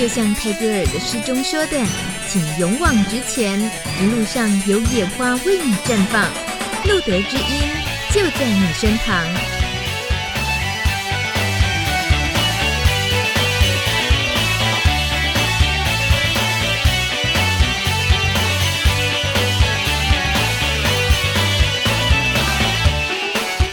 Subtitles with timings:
[0.00, 1.78] 就像泰戈尔的诗中说的，
[2.26, 3.60] 请勇往直前，
[4.00, 6.24] 一路上有野花为你绽放，
[6.84, 7.68] 路德之音
[8.10, 9.22] 就在你身旁。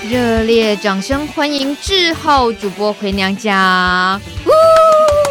[0.09, 4.19] 热烈掌声欢迎志浩主播回娘家！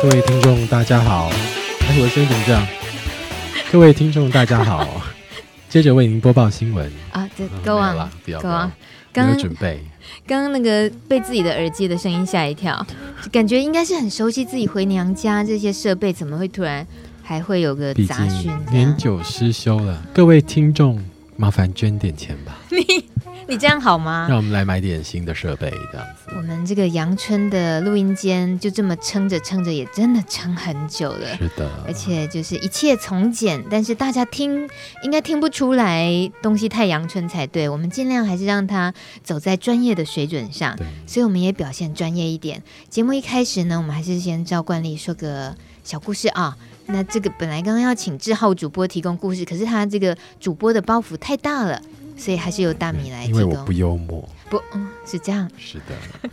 [0.08, 1.28] 各位听众大家好，
[1.80, 2.64] 哎，我的声音怎么这样？
[3.72, 5.02] 各位听众大家好，
[5.68, 8.70] 接着为您播报新闻啊，这 Go on，Go on，
[9.12, 9.82] 刚刚准备，
[10.24, 12.86] 刚刚那个被自己的耳机的声音吓一跳，
[13.32, 16.86] 感觉应该是很熟悉自己回娘家这些设备，怎么会突然
[17.24, 18.52] 还会有个杂讯？
[18.70, 21.04] 年久失修了，各位听众
[21.36, 22.56] 麻烦捐点钱吧。
[22.70, 23.06] 你。
[23.48, 24.26] 你这样好吗？
[24.28, 26.32] 让我们来买点新的设备，这样子。
[26.36, 31.36] 我们这个阳春的录音间就这么撑着撑着，也真的撑很久了。
[31.36, 34.68] 是的，而且就是一切从简，但是大家听
[35.04, 36.10] 应该听不出来
[36.42, 37.68] 东西太阳春才对。
[37.68, 40.84] 我们尽量还是让它走在专业的水准上，对。
[41.06, 42.60] 所以我们也表现专业一点。
[42.88, 46.56] 节目一开始呢，我们还是先照惯例说个小故事啊。
[46.86, 51.80] 那这个本来刚刚要请志浩主播提供故事，可是他这个主播的包袱太大了。
[52.16, 53.40] 所以还是由大米来提供。
[53.40, 54.28] 因为我不幽默。
[54.48, 55.50] 不，嗯，是这样。
[55.56, 56.30] 是的。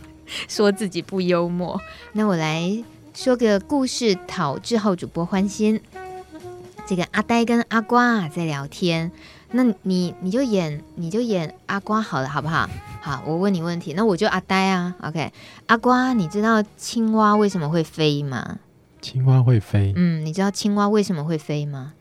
[0.48, 1.80] 说自己不幽默，
[2.12, 2.82] 那我来
[3.14, 5.80] 说个故事讨志浩主播欢心。
[6.86, 9.10] 这个阿呆跟阿瓜在聊天，
[9.52, 12.68] 那你你就演你就演阿瓜好了，好不好？
[13.00, 14.94] 好，我问你问题，那我就阿呆啊。
[15.02, 15.32] OK，
[15.66, 18.58] 阿瓜，你知道青蛙为什么会飞吗？
[19.00, 19.92] 青蛙会飞。
[19.96, 21.92] 嗯，你知道青蛙为什么会飞吗？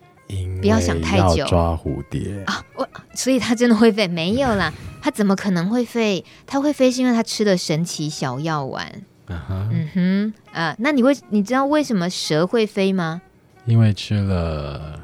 [0.61, 2.63] 不要想太久，抓蝴蝶啊！
[2.75, 4.07] 我所以它真的会飞？
[4.07, 6.23] 没有啦， 它怎么可能会飞？
[6.47, 9.03] 它会飞是因为它吃了神奇小药丸。
[9.27, 9.67] Uh -huh.
[9.71, 13.21] 嗯哼，啊，那你会你知道为什么蛇会飞吗？
[13.65, 14.99] 因为吃了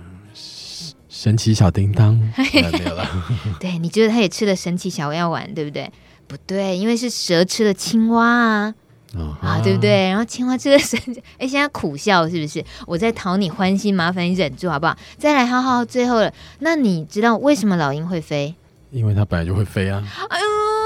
[1.07, 2.17] 神奇小叮当。
[2.53, 3.07] 没有了。
[3.59, 5.91] 对，你觉得它也吃了神奇小药丸，对不对？
[6.27, 8.75] 不对，因为是蛇吃了青蛙啊。
[9.15, 9.33] Uh.
[9.41, 10.09] 啊，对不对？
[10.09, 10.99] 然后青蛙这个神，
[11.39, 12.63] 哎，现在苦笑是不是？
[12.85, 14.95] 我在讨你欢心，麻烦你忍住好不好？
[15.17, 16.31] 再来，浩浩，最后了。
[16.59, 18.53] 那你知道为什么老鹰会飞？
[18.91, 20.03] 因为它本来就会飞啊。
[20.29, 20.45] 哎呦，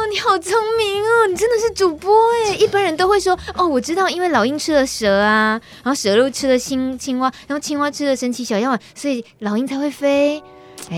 [0.09, 1.28] 你好聪明哦！
[1.28, 2.13] 你真的是主播
[2.47, 2.56] 哎！
[2.56, 10.41] 一般人都会说哦，我知道，因为老鹰吃了蛇啊，然后蛇又吃了青青蛙，然后青蛙吃了神奇小药丸，所以老鹰才会飞。
[10.89, 10.97] 哎，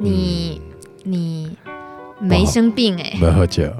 [0.00, 0.60] 你、
[1.04, 1.56] 嗯、你
[2.20, 3.16] 没生病哎？
[3.20, 3.72] 没喝酒。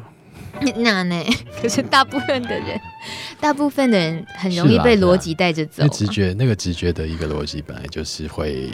[0.77, 1.23] 那呢？
[1.61, 2.81] 可是大部分的人，
[3.41, 5.83] 大部分的人很容易被逻辑带着走。
[5.83, 8.71] 那直觉，那个直觉的一个逻辑，本来就是会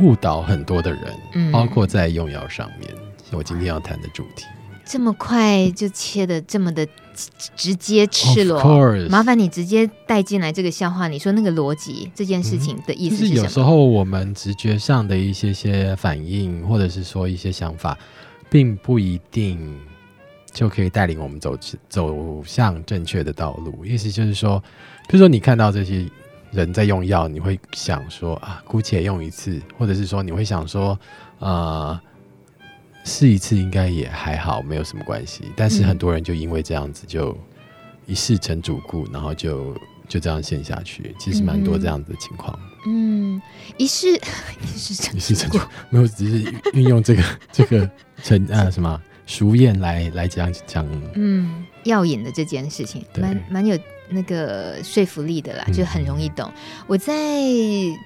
[0.00, 1.02] 误导很多的人，
[1.34, 2.90] 嗯，包括在用药上面。
[3.32, 4.44] 我今天要谈的主题，
[4.84, 6.86] 这么快就切的这么的
[7.56, 8.60] 直接赤裸，
[9.10, 11.08] 麻烦你直接带进来这个笑话。
[11.08, 13.34] 你说那个逻辑这件事情的意思是什么？
[13.34, 17.98] 嗯，就是有时候我们直觉上的一些些反应，或者是说一些想法，
[18.48, 19.76] 并不一定。
[20.56, 21.54] 就可以带领我们走
[21.86, 23.84] 走向正确的道路。
[23.84, 24.58] 意思就是说，
[25.06, 26.08] 比如说你看到这些
[26.50, 30.98] 人在用药，你会想说啊，姑且用一次，或者是说你会想说，
[31.40, 32.00] 呃，
[33.04, 35.44] 试一次应该也还好，没有什么关系。
[35.54, 37.36] 但是很多人就因为这样子，就
[38.06, 39.76] 一试成主顾，然后就
[40.08, 41.14] 就这样陷下去。
[41.18, 42.58] 其实蛮多这样子的情况。
[42.86, 43.42] 嗯，
[43.76, 44.14] 一试
[44.64, 45.58] 一试成一试成主，
[45.90, 47.22] 没有，只是运用这个
[47.52, 47.90] 这个
[48.22, 48.98] 成啊什么。
[49.26, 53.76] 熟谚来来讲讲，嗯，药瘾的这件事情，蛮蛮有
[54.08, 56.48] 那个说服力的啦，就很容易懂。
[56.54, 57.12] 嗯、我在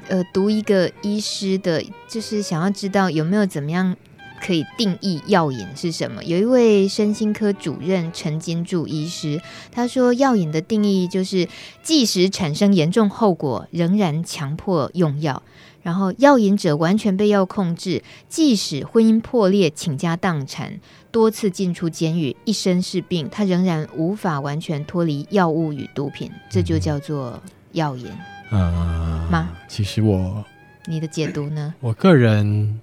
[0.08, 3.94] 呃读一个医师的，就是想要知道有没有怎么样
[4.40, 6.24] 可以定义药瘾是什么。
[6.24, 11.46] 有一位身心科主任陈金柱医师，他说药瘾的定义就是，
[11.82, 15.42] 即使产生严重后果，仍然强迫用药。
[15.82, 20.78] 然后药瘾者完全被药控制，即使婚姻破裂、倾家荡产、
[21.10, 27.40] 多次进出监狱、一身是病，他仍然无法完全脱离药物与毒品，这就叫做
[27.72, 28.06] 药瘾。
[28.50, 29.50] 嗯、呃，吗？
[29.68, 30.44] 其实我，
[30.86, 31.74] 你的解读呢？
[31.80, 32.80] 我个人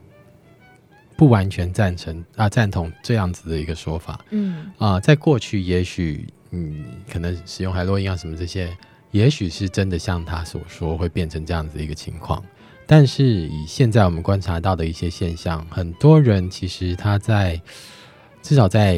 [1.15, 4.23] 不完全赞成啊，赞同这样子的一个说法。
[4.29, 8.75] 嗯啊、呃，在过去，也许嗯，可能使用海洛因啊什么这些，
[9.11, 12.43] 也许是真的像他所说，会变成这样子的一个情况。
[12.85, 17.59] 但是以现在我们观察到的一些现象，很多人其实他在
[18.47, 18.95] 至少在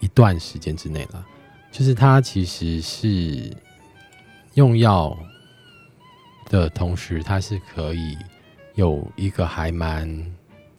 [0.00, 1.24] 一段时间之内了，
[1.70, 3.56] 就是他其实是
[4.54, 5.16] 用药
[6.50, 8.18] 的同时，他是可以
[8.74, 10.08] 有一个还蛮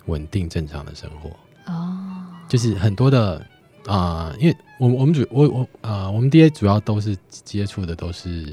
[0.07, 1.29] 稳定正常的生活
[1.71, 2.25] 哦。
[2.49, 3.37] 就是很多的
[3.85, 8.45] 啊、呃，因为我们我们主我我啊、呃，我们 DA 主要都是接触的都是。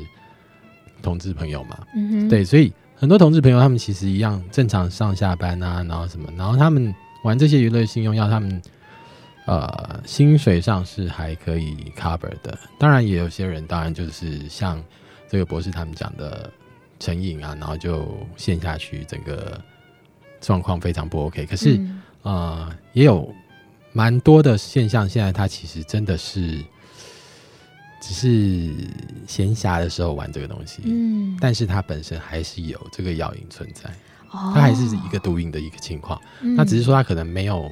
[1.03, 6.95] 同志朋友嘛，嗯哼，对，所以很多同志朋友他们其实一样正常上下班啊，然后什么，然后他们
[7.25, 8.63] 玩这些娱乐性用药，他们
[9.47, 12.59] 呃薪水上是还可以 cover 的。
[12.79, 14.83] 当然，也有些人当然就是像
[15.29, 16.51] 这个博士他们讲的
[16.99, 19.61] 成瘾啊，然后就陷下去，整个
[20.41, 21.47] 状况非常不 OK。
[21.47, 23.33] 可是、嗯、呃，也有
[23.93, 26.65] 蛮多的现象，现在他其实真的是。
[28.07, 28.87] 只是
[29.27, 33.89] 闲暇的时候玩这个东西，嗯，但是它本身还是有这个药瘾存在，
[34.29, 36.21] 哦，它还是一个毒瘾的一个情况。
[36.39, 37.63] 那、嗯、只是说他可能没有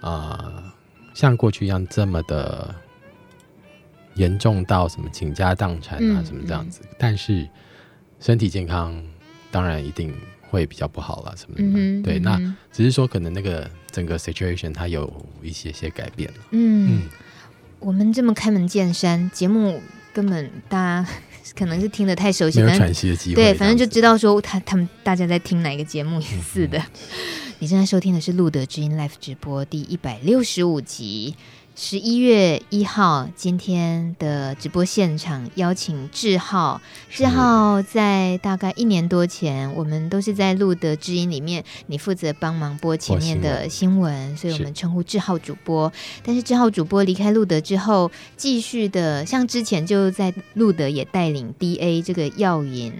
[0.00, 0.72] 啊、呃，
[1.18, 2.72] 像过去一样这么的
[4.14, 7.48] 严重到什么倾家荡产啊什么这样子，嗯嗯、但是
[8.20, 8.96] 身体健康
[9.50, 10.14] 当然一定
[10.48, 11.62] 会比较不好了，什么的。
[11.64, 15.12] 嗯、对，嗯、那只是说可能那个整个 situation 它有
[15.42, 17.00] 一些些改变了，嗯。
[17.00, 17.02] 嗯
[17.80, 19.80] 我们这么开门见山，节目
[20.12, 21.08] 根本大家
[21.56, 23.34] 可能是听得太熟悉，没有喘息的机会。
[23.36, 26.80] 对，反正就知道说他他们大家在听哪个节目似的。
[27.60, 31.34] 你正在收听的是路德之音 Live 直播第一百六十五集。
[31.74, 36.80] 十一月一号，今天的直播现场邀请志浩。
[37.10, 45.92] 志浩在大概一年多前，我们都是在路德之音里面，你负责帮忙播前面的新闻，所以我们称呼志浩主播。
[46.22, 52.92] 但是志浩主播离开路德之后，继续的像之前就在路德也带领 DA 这个药瘾。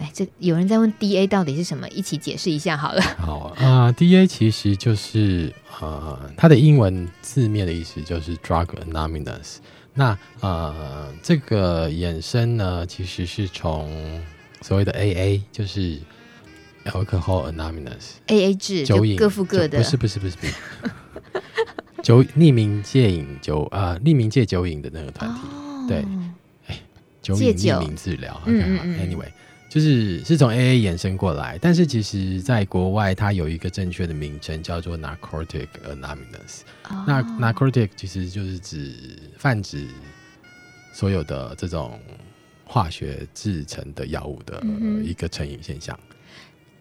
[0.00, 1.86] 哎，这有人在问 D A 到底是什么？
[1.90, 3.02] 一起解释一下好了。
[3.20, 9.56] 好啊，呃，D A 其实就是呃，它的英文字面的意思就是 Drug Anonymous。
[9.92, 14.22] 那呃，这个衍生呢，其实是从
[14.62, 15.98] 所谓的 A A，就是
[16.86, 20.54] Alcohol Anonymous A A 制，酒瘾各付各的，不是不是不是不是，
[22.02, 26.04] 酒匿名戒瘾酒啊，呃，匿名戒酒瘾的那个团体，哦，对，
[26.68, 26.80] 哎，
[27.20, 29.28] 酒瘾匿名治疗，嗯嗯嗯，Anyway。
[29.70, 36.62] 就是是从 AA 衍生过来，但是其实在国外它有一个正确的名称叫做 Narcotic Anonymous。
[36.88, 36.98] Oh.
[37.06, 38.92] 那 Narcotic 其实就是指
[39.38, 39.86] 泛指
[40.92, 42.00] 所有的这种
[42.64, 44.60] 化学制成的药物的
[45.04, 45.96] 一个成瘾现象。
[45.96, 46.16] Mm hmm.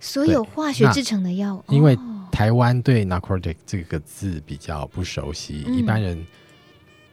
[0.02, 1.96] 所有化学制成的药物，因为
[2.32, 5.78] 台湾对 Narcotic 这个字比较不熟悉，mm hmm.
[5.78, 6.26] 一般人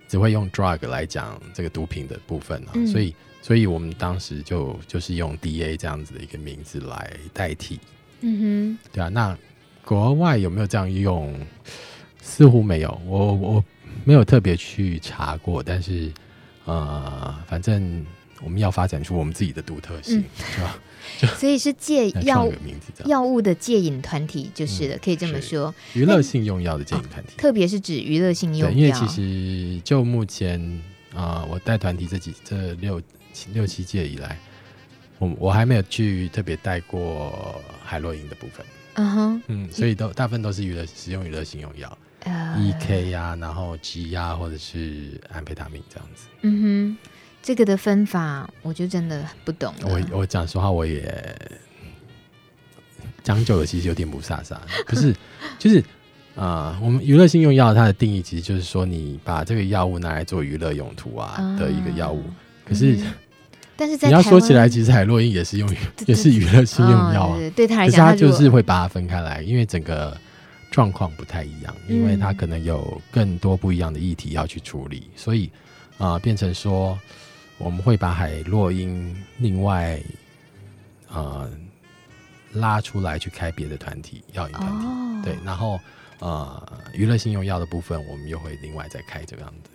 [0.08, 2.92] 只会用 drug 来讲这个毒品的部分啊，mm hmm.
[2.92, 3.14] 所以。
[3.42, 7.78] 所以我们当时就就是用 DA 这样子的一个名字来代替，
[8.20, 9.08] 嗯哼，对啊。
[9.08, 9.38] 那
[9.84, 11.32] 国外有没有这样用？
[12.20, 13.64] 似乎没有，我我
[14.04, 15.62] 没有特别去查过。
[15.62, 16.10] 但是
[16.64, 18.04] 呃，反正
[18.42, 20.82] 我们要发展出我们自己的独特性，是吧、嗯？
[21.38, 22.50] 所以是戒 药
[23.04, 25.74] 药物的戒瘾团体，就是了，嗯、可以这么说。
[25.94, 28.76] 娱乐性用药的戒瘾团体，特别是指娱乐性用药。
[28.76, 30.60] 因为其实就目前
[31.12, 33.00] 啊、呃，我带团体这几这六。
[33.52, 34.38] 六七届以来，
[35.18, 38.64] 我我还没有去特别带过海洛因的部分。
[38.94, 39.42] 嗯哼、uh，huh.
[39.48, 41.98] 嗯，所以都大部分都是娱乐使用娱乐性用药
[42.56, 46.28] ，E K 呀，然后 G 呀，或者是安非他命这样子。
[46.40, 46.96] 嗯哼，
[47.46, 49.72] 这个的分法我就真的不懂。
[49.84, 51.32] 我我讲实话，我也
[53.22, 54.56] 讲久了，其实有点不飒飒。
[54.84, 55.14] 可是
[55.56, 55.78] 就是
[56.34, 62.18] 啊、呃，我们娱乐性用药它的定义其实就是说，你把这个药物拿来做娱乐用途啊的一个药物。
[62.22, 62.68] Uh.
[62.68, 62.96] 可是。
[62.96, 63.12] 嗯
[63.78, 65.76] 但是在你要说起来，其实海洛因也是用，
[66.06, 67.38] 也是娱乐性用药啊。
[67.54, 70.18] 对他来讲，他就是会把它分开来，因为整个
[70.70, 75.50] 状况不太一样，因为他可能有更多不一样的议题要去处理，所以
[75.98, 76.98] 啊、呃，变成说
[77.58, 80.00] 我们会把海洛因另外
[81.08, 81.50] 呃
[82.52, 84.86] 拉出来去开别的团体，药瘾团体。
[84.86, 85.80] 哦、对，然后
[86.18, 89.70] 呃娱乐性用药的部分，我们又会另外再开这个样子。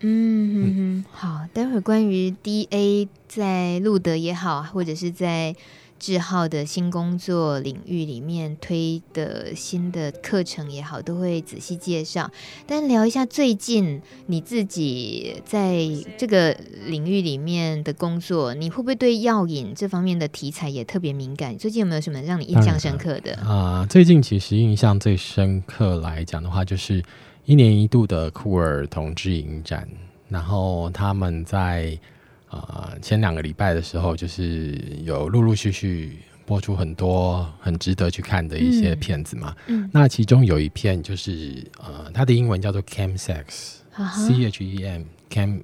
[0.00, 5.54] 嗯哼哼，好，待会儿关于 DA 在路德也好，或者是在
[5.98, 12.30] 志浩的新工作领域里面推的新的课程也好，都会仔细介绍。
[12.66, 15.78] 但聊一下最近你自己在
[16.16, 21.56] 这个领域里面的工作，你会不会对药瘾这方面的题材也特别敏感？
[21.58, 23.34] 最近有没有什么让你印象深刻的？
[23.36, 27.02] 啊、呃，最近其实印象最深刻来讲的话，就是。
[27.44, 29.88] 一年一度的酷儿同志影展，
[30.28, 31.98] 然后他们在、
[32.50, 39.54] 呃、前两个礼拜的时候，就是有陆陆续续播出很多很值得去看的一些片子嘛。
[39.66, 45.60] 嗯，嗯，那其中有一片就是呃，它的英文叫做 Chem Sex，C、uh E M Chem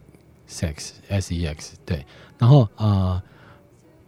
[0.48, 2.04] Sex S E X 对，
[2.38, 3.22] 然后呃，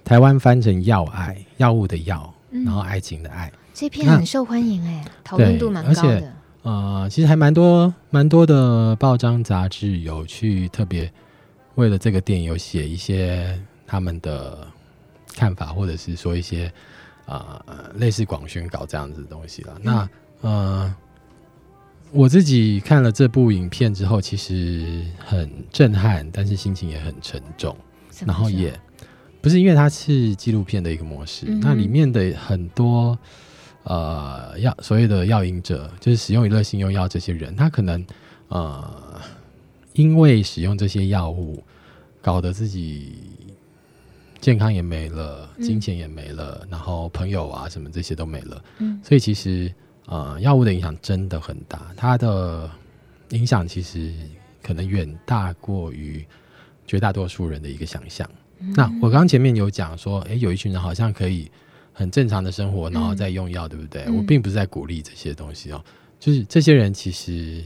[0.04, 6.33] 台湾翻成药爱，药物的药，然后爱情的爱，嗯、这片很受欢迎哎，讨论度蛮高的。
[6.62, 11.11] 呃，其实还蛮多蛮多的报章杂志有去特别
[11.76, 14.66] 为了这个电影有写一些他们的
[15.35, 16.73] 看法，或者是说一些
[17.26, 19.75] 啊、呃、类似广宣稿这样子的东西了。
[19.76, 20.97] 嗯、那呃，
[22.12, 27.76] 我自己看了这部影片之后，其实很震撼，但是心情也很沉重。
[28.25, 28.73] 然后也
[29.42, 33.18] 不是因为它是纪录片的一个模式，嗯、那里面的很多
[33.83, 38.02] 呃药所谓的药瘾者，就是使用娱乐性用药这些人，他可能
[38.49, 39.21] 呃
[39.92, 41.62] 因为使用这些药物。
[42.26, 43.12] 搞得自己
[44.40, 48.64] 健康也没了，金钱也没了，嗯、然后朋友啊什么这些都没了。
[48.78, 49.73] 嗯，所以其实
[50.06, 52.68] 呃，药物的影响真的很大，它的
[53.28, 54.12] 影响其实
[54.61, 56.26] 可能远大过于
[56.85, 58.28] 绝大多数人的一个想象。
[58.59, 61.49] 嗯、那我刚刚前面有讲说，诶，有一群人好像可以
[61.92, 64.11] 很正常的生活，然后再用药，嗯、对不对？
[64.11, 65.80] 我并不是在鼓励这些东西哦，
[66.18, 67.62] 就是这些人其实。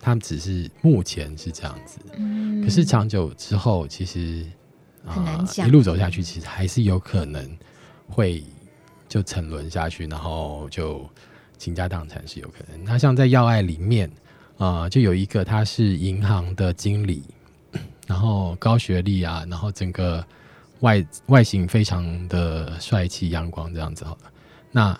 [0.00, 4.44] 他们只是目前是这样子，嗯、可是长久之后，其实
[5.04, 5.68] 很难讲、呃。
[5.68, 7.56] 一路走下去，其实还是有可能
[8.08, 8.44] 会
[9.08, 11.08] 就沉沦下去，然后就
[11.58, 12.84] 倾家荡产是有可能。
[12.84, 14.08] 那像在要爱里面
[14.58, 17.24] 啊、呃，就有一个他是银行的经理，
[18.06, 20.24] 然后高学历啊，然后整个
[20.80, 24.30] 外外形非常的帅气阳光这样子好了。
[24.70, 24.98] 那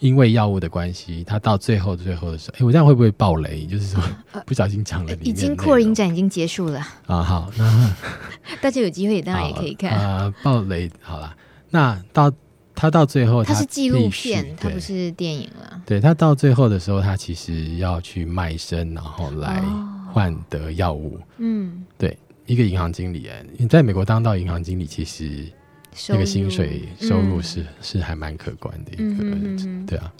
[0.00, 3.66] 因为药物的关系，他到最后最后的时候，哎，我这样会不会爆雷？
[3.66, 4.02] 就是说
[4.46, 7.22] 不小心讲了、呃，已经酷儿影展已经结束了啊。
[7.22, 7.94] 好，那
[8.62, 10.34] 大家有机会当然也可以看啊、呃。
[10.42, 11.34] 爆雷好了，
[11.70, 12.32] 那到
[12.74, 15.82] 他到最后他，他是纪录片，他不是电影了。
[15.84, 19.60] 对，他到最后的时候，他其实要去卖身，然后来
[20.12, 21.16] 换得药物。
[21.16, 25.44] 哦、嗯，对，一个银行经理，哎，你在美国当到银行经理，其实。
[26.08, 30.12] 那个薪水收入是、嗯、是还蛮可观的一个，嗯、对啊。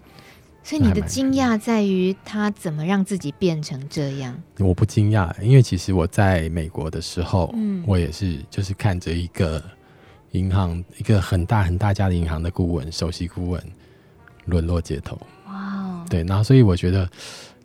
[0.65, 4.39] 所以你的惊讶在于他怎么让自己变成这样？
[4.59, 9.63] 我不惊讶，因为其实我在美国的时候，嗯、我也是就是看着一个
[10.33, 13.63] 银行一个很大很大家的银行的顾问，首席顾问
[14.45, 15.19] 沦落街头。
[15.47, 17.09] 哇哦，对，然后所以我觉得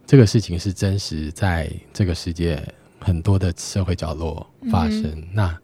[0.08, 2.64] 这个事情是真实在这个世界
[3.00, 5.04] 很多的社会角落发生。
[5.08, 5.58] 嗯、那。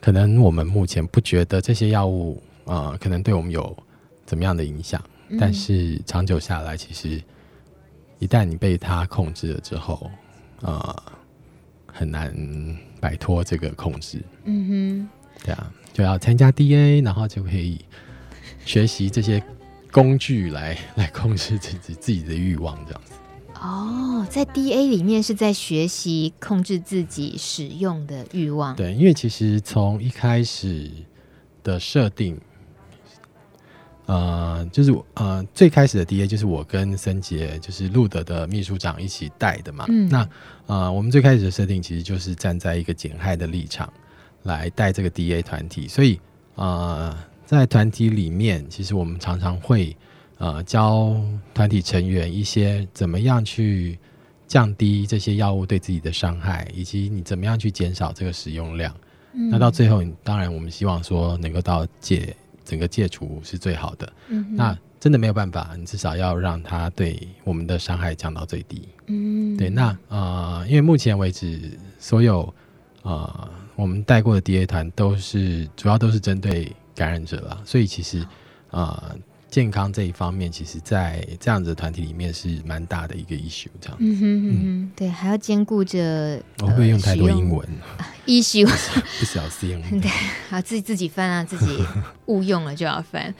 [0.00, 3.76] 可能我们目前不觉得这些药物啊、呃，可能对我们有
[4.24, 7.22] 怎么样的影响，嗯、但是长久下来，其实
[8.18, 10.10] 一旦你被它控制了之后，
[10.62, 11.02] 啊、呃，
[11.86, 12.32] 很难
[13.00, 14.22] 摆脱这个控制。
[14.44, 15.08] 嗯哼，
[15.44, 17.84] 对啊，就要参加 DA，然后就可以
[18.64, 19.42] 学习这些
[19.90, 23.14] 工具来来控制自己自己的欲望，这样子。
[23.60, 28.76] 哦，在 D A 里面是在学习控制自己使用的欲望。
[28.76, 30.90] 对，因为其实从一开始
[31.64, 32.40] 的设定，
[34.06, 39.84] 呃，就是呃最开始的 D A 就是我跟森杰，就是路德的秘书长一起带的嘛。
[39.88, 40.08] 嗯。
[40.08, 40.28] 那
[40.66, 43.92] 呃，我们最开始的设定其实就是站在一个减害的立场
[44.44, 46.20] 来带这个 D A 团体，所以
[46.54, 49.96] 呃，在团体里面，其实我们常常会。
[50.38, 51.20] 呃，教
[51.52, 53.98] 团体成员一些怎么样去
[54.46, 58.94] 降低这些药物对自己的伤害，以及你怎么样去减少这个使用量。
[59.32, 64.12] 嗯、那到最后，当然我们希望说能够到戒整个戒除是最好的。
[64.28, 68.88] 嗯、那真的没有办法，你至少要让它对我们的伤害降到最低。
[69.06, 69.68] 嗯，对。
[69.68, 72.54] 那呃，因为目前为止，所有
[73.02, 78.20] 呃我们带过的 DA 团都是主要都是针对感染者啦，所以其实
[78.70, 79.02] 啊。
[79.10, 79.16] 呃
[79.50, 83.96] 健康这一方面，其实，在这样子的团体里面是蛮大的一个 issue，这样。
[83.98, 86.42] 嗯哼嗯哼，对，还要兼顾着。
[86.60, 87.66] 我会不会用太多英文
[88.26, 88.66] ？issue
[89.18, 89.82] 不小心。
[90.00, 90.10] 对，
[90.50, 91.82] 好，自己自己翻啊，自己
[92.26, 93.34] 误用了就要翻。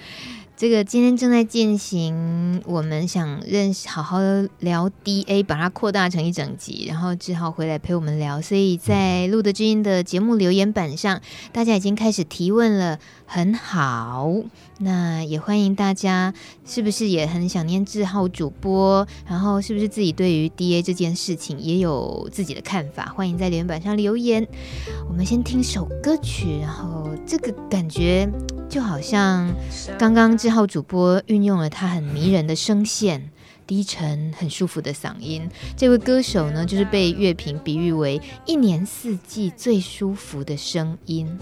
[0.58, 8.42] 这个今天正在进行，我们想认识好好的聊 DA，把它扩大成一整集，然后志浩回来陪我们聊。
[8.42, 11.20] 所以在路德知音的节目留言板上，
[11.52, 14.34] 大家已经开始提问了，很好。
[14.80, 16.34] 那也欢迎大家，
[16.66, 19.06] 是不是也很想念志浩主播？
[19.28, 23.12] 然后是不是自己对于 DA 这件事情也有自己的看法？
[23.14, 24.44] 欢迎在留言板上留言。
[25.08, 28.28] 我们先听首歌曲，然后这个感觉
[28.68, 29.52] 就好像
[29.96, 33.28] 刚刚志浩主播运用了他很迷人的声线，
[33.66, 35.46] 低沉很舒服的嗓音。
[35.76, 41.38] 这位歌手呢，就是被乐评比喻为一年四季最舒服的声音。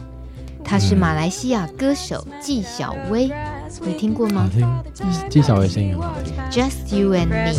[0.64, 3.30] 他是马来西亚歌手纪晓薇，
[3.80, 4.50] 你听过吗？
[4.52, 4.66] 听，
[5.30, 6.34] 纪晓薇声音很好听。
[6.50, 7.54] Just you and me。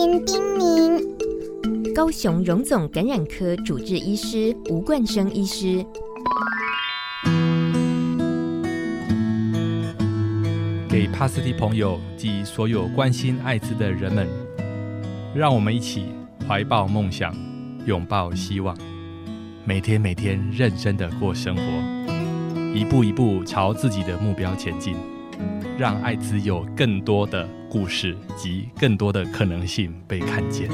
[0.00, 1.94] 贴心叮咛。
[1.94, 5.84] 高雄荣总感染科主治医师吴冠生医师。
[10.88, 14.26] 给帕斯蒂朋友及所有关心艾滋的人们，
[15.34, 16.06] 让我们一起
[16.48, 17.34] 怀抱梦想，
[17.84, 18.74] 拥抱希望，
[19.66, 21.62] 每天每天认真的过生活，
[22.74, 24.96] 一步一步朝自己的目标前进，
[25.78, 30.68] 让艾滋有更多的故事及更多的可能性被看见。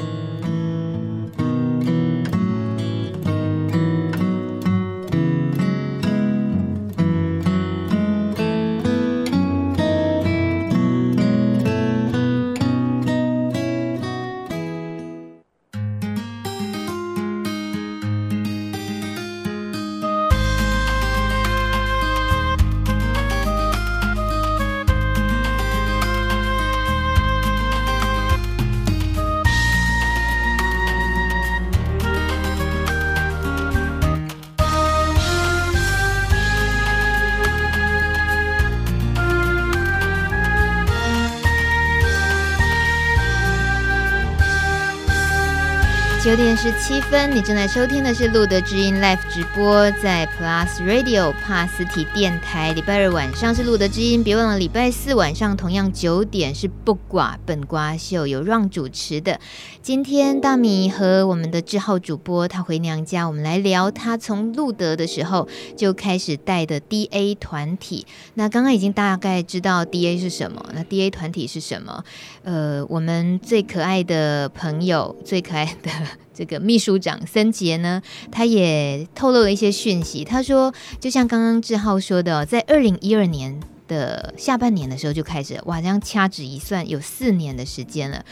[46.57, 52.73] 十七分，你正在收听的是路德知音 Live 直播，在 Plus Radio 帕斯提电台。
[52.73, 59.39] 礼拜二晚上是路德知音，别忘了礼拜四晚上同样九点是不寡本瓜秀，由 Ron 主持的。
[59.83, 68.07] 今天大米和我们的志浩主播他回娘家，我们来聊他从路德的时候就开始带的 DA 团体。
[68.33, 72.03] 那刚刚已经大概知道 DA 是什么，那 DA 团体是什么？
[72.43, 75.91] 呃，我们最可爱的朋友，最可爱的。
[76.37, 77.99] 这个秘书长森杰呢，
[78.31, 80.23] 他也透露了一些讯息。
[80.23, 88.23] 他说，就像刚刚志浩说的，在二零一二年的下半年的时候就开始，哇，这样掐指一算，有四年的时间了。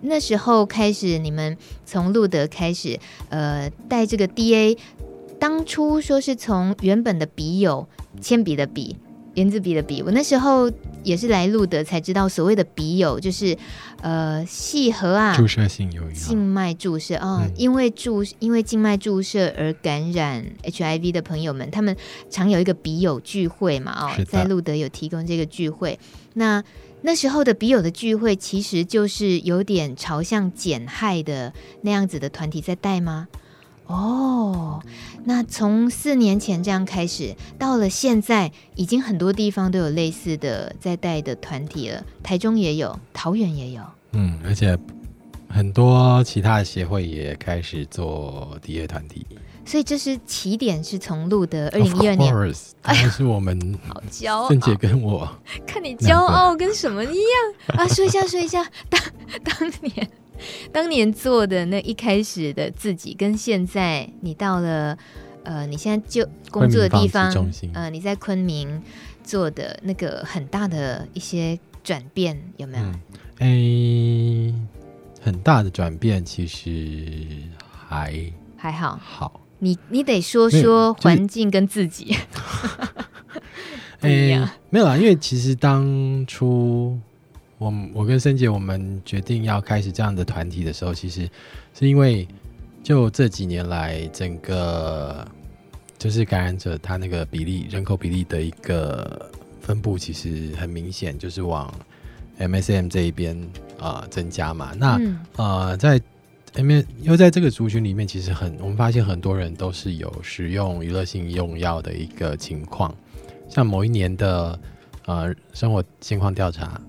[0.00, 4.76] 那时候开始，你们从路德开始，呃，带这个 DA，
[5.38, 7.86] 当初说是从原本的笔友，
[8.20, 8.96] 铅笔的笔。
[9.34, 10.70] 原子笔的笔，我那时候
[11.02, 13.58] 也是来路德才知道，所谓的笔友就是，
[14.04, 21.96] 呃，细核啊，注射性有静脉注射啊、哦嗯，因为注因为静脉注射而感染 HIV 的朋友们，他们
[22.28, 25.98] 常有一个笔友聚会嘛，哦，在路德有提供这个聚会。
[26.34, 26.62] 那
[27.00, 33.28] 那时候的笔友的聚会，其实就是有点朝向减害的那样子的团体在带吗？
[33.86, 34.82] 哦，
[35.24, 42.02] 那从四年前这样开始，到了现在，已经很多地方都有类似的在带的团体了。
[42.22, 43.82] 台中也有，桃园也有。
[44.12, 44.78] 嗯，而且
[45.48, 49.26] 很多其他的协会也开始做第二团体。
[49.66, 52.34] 所以这是起点，是从录的二零一二年。
[52.82, 55.26] 当然是我们 好骄傲，圣杰跟我
[55.66, 57.88] 看你骄傲跟什么一样啊？
[57.88, 59.00] 说一下，说一下，当
[59.42, 60.10] 当年。
[60.72, 64.96] 当年做的那一开始的自己，跟现在你到了
[65.44, 67.32] 呃，你现在就工作的地方，
[67.72, 68.82] 呃，你在昆明
[69.22, 72.84] 做的那个很大的一些转变有没有？
[72.84, 72.98] 哎、
[73.40, 74.54] 嗯欸，
[75.22, 77.26] 很大的转变其实
[77.88, 78.98] 还还好。
[79.02, 82.16] 好，你你得说说环境跟自己。
[84.00, 86.98] 哎、欸，没有啦，因为其实当初。
[87.58, 91.28] 我我跟森姐，我们决定要开始这样的团体的时候，其实
[91.72, 92.26] 是因为
[92.82, 95.26] 就这几年来，整个
[95.96, 101.72] 就是感染者他那个比例人口比例的一个分布，其实很明显就是往
[102.38, 103.36] MSM 这一边
[103.78, 104.72] 啊、呃、增加嘛。
[104.76, 106.00] 那、嗯、呃在
[106.54, 112.94] M 又在这个族群里面，其实很我们发现很多人都是有使用娱乐性用药的一个情况，
[113.48, 114.58] 像某一年的
[115.06, 116.80] 呃生活情况调查。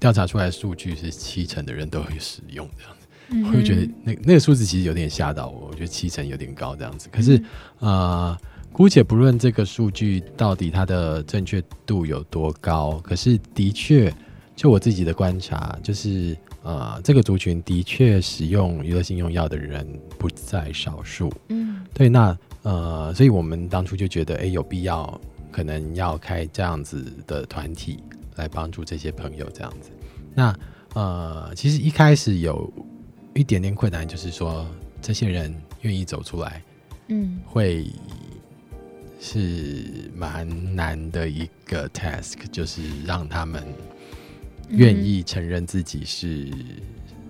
[0.00, 7.08] 调查出来的数据是七成的人都会使用这样子，嗯、我就觉得那那个数字其实有点吓到我，我觉得七成有点高这样子。
[7.12, 7.38] 可是，
[7.80, 8.38] 嗯、呃，
[8.72, 14.12] 姑且不论这个数据到底它的正确度有多高，可是的确，
[14.56, 19.86] 就我自己的观察，就是呃，这个族群的确使用娱乐性用药的人
[20.18, 21.32] 不在少数。
[21.48, 28.02] 嗯，对，那呃，所以我们当初就觉得，哎，有必要可能要开这样子的团体。
[28.36, 29.90] 来帮助这些朋友这样子，
[30.34, 30.54] 那
[30.94, 32.72] 呃，其实一开始有
[33.34, 34.66] 一点点困难，就是说
[35.00, 36.62] 这些人愿意走出来，
[37.08, 37.86] 嗯，会
[39.20, 43.62] 是蛮难的一个 task，就是让他们
[44.70, 46.50] 愿意承认自己是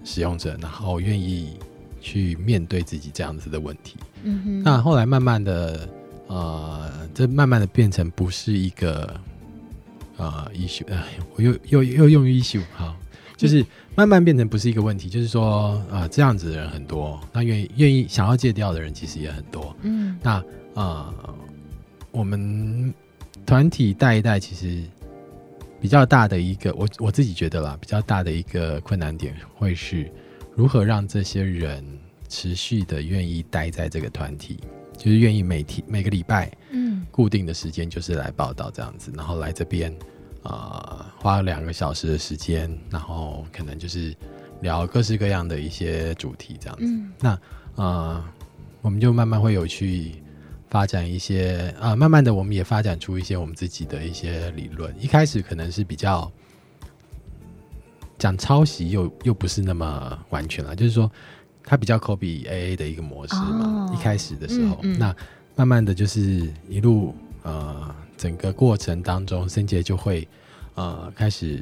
[0.05, 1.57] 使用者，嗯、然后愿意
[2.01, 3.97] 去面对自己这样子的问题。
[4.23, 5.89] 嗯哼，那后来慢慢的，
[6.29, 9.21] 呃，这慢慢的变成不是一个。
[10.23, 11.03] 啊、uh，issue，哎，
[11.35, 12.97] 我又又又用 issue，好，
[13.37, 13.65] 就是
[13.97, 19.75] 慢慢变成不是一个问题，就是说啊、呃，这样子的人很多，那愿意愿意想要戒掉的人其实也很多。
[19.83, 20.35] 嗯，那
[20.75, 21.35] 啊、呃，
[22.13, 22.95] 我们
[23.45, 24.83] 团体带一带，其实
[25.81, 30.09] 比较大的一个，我我自己觉得啦，比较大的一个困难点会是
[30.55, 31.85] 如何让这些人
[32.29, 34.61] 持续的愿意待在这个团体。
[34.95, 39.97] 就是愿意每天每个礼拜，嗯，固定的时间就是来报道这样子，嗯、然后来这边，啊、
[40.43, 44.15] 呃，花了两个小时的时间，然后可能就是
[44.61, 46.85] 聊各式各样的一些主题这样子。
[46.85, 47.39] 嗯、那
[47.77, 48.25] 呃，
[48.81, 50.23] 我们就慢慢会有去
[50.69, 54.95] 发展一些啊、呃，慢慢的我们也发展出一些我们自己的一些理论。
[55.01, 56.31] 一开始可能是比较
[58.19, 61.11] 讲抄袭，又又不是那么完全了，就是说。
[61.65, 65.17] 它比较 copy AA 的一个模式嘛，哦、一开始的时候，嗯嗯、那
[65.55, 70.29] 慢慢的就是一路呃，整个过程当中，森杰就会
[70.77, 71.59] 呃开始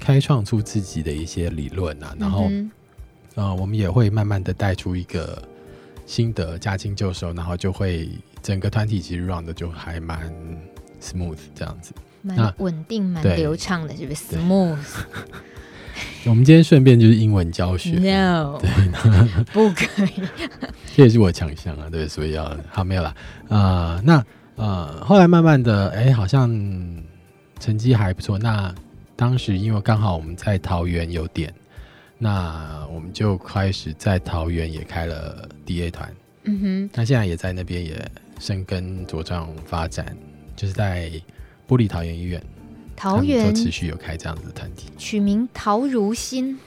[0.00, 2.68] 开创出自己的一些理论啊，然后、嗯、
[3.36, 5.40] 呃，我们也会慢慢的带出一个
[6.04, 8.08] 心得，驾轻就熟，然后就会
[8.42, 10.28] 整个团体其实 run 的就还蛮
[11.00, 14.76] smooth 这样子，蛮稳定，蛮流畅的，是不是 smooth？
[16.26, 18.68] 我们今天顺便就是英文教学，no，对，
[19.54, 20.28] 不可以，
[20.96, 23.14] 这也是我强项啊，对，所以要好没有啦，
[23.48, 24.24] 啊、呃，那
[24.58, 26.50] 呃，后来慢慢的，哎，好像
[27.60, 28.36] 成绩还不错。
[28.36, 28.74] 那
[29.14, 31.54] 当时因为刚好我们在桃园有点，
[32.18, 38.04] 那我们就开始在桃园也开了 DA 团，嗯哼，那现在也在那边也
[38.40, 40.16] 生根茁壮发展，
[40.56, 41.08] 就是在
[41.68, 42.42] 玻璃桃园医院。
[42.96, 46.58] 桃园持续有开这样子的团体，取名桃如心。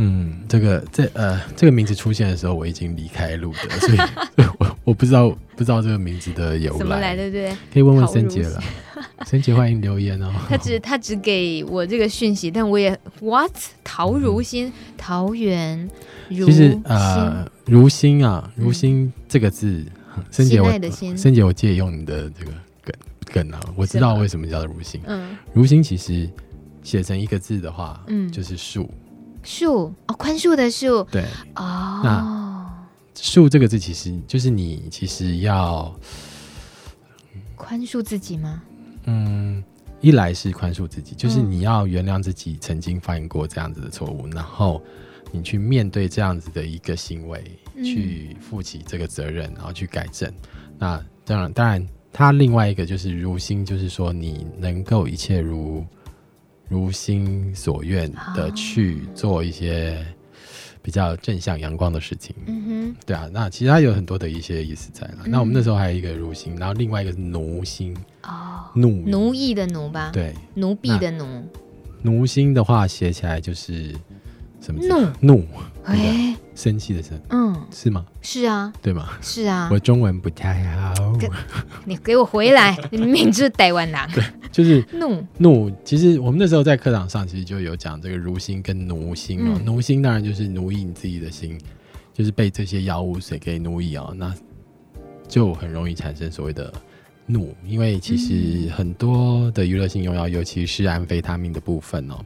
[0.00, 3.98] 嗯，这个这呃这个名字出现的时候，我已经离开路德，所以
[4.58, 7.56] 我我不知道不知道这个名字的由来，怎么来的，对不对？
[7.72, 8.62] 可以问问森杰了，
[9.26, 10.32] 森杰欢迎留言哦。
[10.48, 15.88] 他只他只给我这个讯息，但我也 what 陶如心，嗯、桃源
[16.28, 16.46] 如心。
[16.46, 19.84] 其实呃如心啊如心这个字，
[20.30, 20.72] 森杰我
[21.16, 22.52] 森杰我借用你的这个。
[23.30, 24.98] 梗梗啊，我知道为什么叫如心。
[25.04, 26.26] 嗯，如心其实
[26.82, 28.90] 写成一个字的话，嗯，就是树。
[29.42, 31.04] 树哦，宽恕的恕。
[31.04, 31.24] 对
[31.54, 32.00] 哦。
[32.02, 35.94] 那树这个字其实就是你其实要
[37.56, 38.62] 宽恕自己吗？
[39.04, 39.62] 嗯，
[40.00, 44.82] 一来是宽恕自己，就是你要原谅自己曾经犯过这样子的错误，嗯、然后
[45.32, 47.42] 你去面对这样子的一个行为，
[47.74, 50.32] 嗯、去负起这个责任，然后去改正。
[50.78, 51.88] 那当然，当然。
[52.10, 55.84] 他另外一个就是如心，就是说你能够一切如
[56.68, 60.04] 如心所愿的去做一些
[60.82, 62.34] 比较正向阳光的事情。
[62.46, 65.18] 嗯哼，对啊，那其实他有很多的一些意思在了。
[65.24, 67.96] 嗯、那我们那时候还有一个如心，然后另外一个是奴心。
[68.22, 70.10] 哦，奴奴役的奴吧？
[70.12, 71.44] 对，奴婢的奴。
[72.02, 73.92] 奴心的话写起来就是
[74.60, 74.80] 什么？
[75.20, 75.44] 怒怒。
[75.84, 76.36] 哎。
[76.58, 78.04] 生气的生，嗯，是吗？
[78.20, 79.10] 是啊，对吗？
[79.22, 80.92] 是啊，我中文不太好。
[81.84, 82.76] 你给我回来！
[82.90, 84.10] 你明明是台湾人。
[84.12, 85.72] 对，就是怒怒。
[85.84, 89.56] 其实我们那时候在课堂上，其实就有讲这个如心跟奴心哦。
[89.64, 91.56] 奴心当然就是奴役你自己的心，
[92.12, 94.34] 就是被这些药物水给奴役哦，那
[95.28, 96.72] 就很容易产生所谓的
[97.24, 97.54] 怒。
[97.64, 102.16] 因为其实很多的娱乐性用药，尤其是安非他命的部分哦，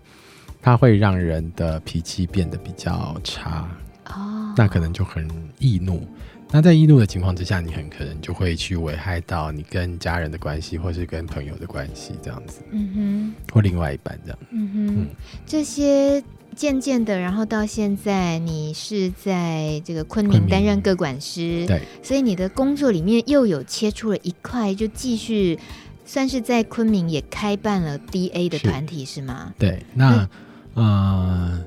[0.63, 3.69] 它会让人的脾气变得比较差。
[4.07, 6.07] 哦，那可能就很易怒。
[6.55, 12.61] 那在易怒的情况之下，你很可能就会去危害到你跟家人的关系，或是跟朋友的关系，这样子。
[12.73, 14.39] 嗯哼，或另外一半这样。
[14.51, 15.07] 嗯哼，嗯，
[15.47, 16.23] 这些
[16.55, 25.59] 渐渐的，然后到现在，你是在这个昆明担任各管师，对，所以你的工作里面又有切出了一块，就继续
[26.05, 29.55] 算是在昆明也开办了 DA 的团体，是，是吗？
[29.59, 30.29] 对，那
[30.75, 31.65] 呃。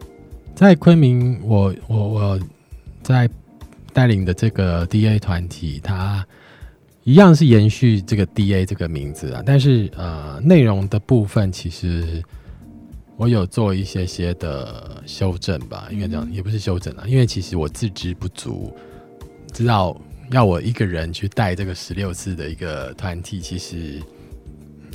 [0.56, 2.40] 在昆明，我我我
[3.04, 3.30] 在
[3.92, 6.26] 带领的这个 DA 团体，它
[7.04, 12.24] 一样是延续这个 DA 这个名字啊，但是呃，内容的部分其实
[13.18, 18.74] 我有做一些些的修正吧，应该这样，也不是修正啊，因为其实我自知不足，
[19.52, 20.00] 知道
[20.32, 24.02] 要我一个人去带这个十六次的一个团体，其实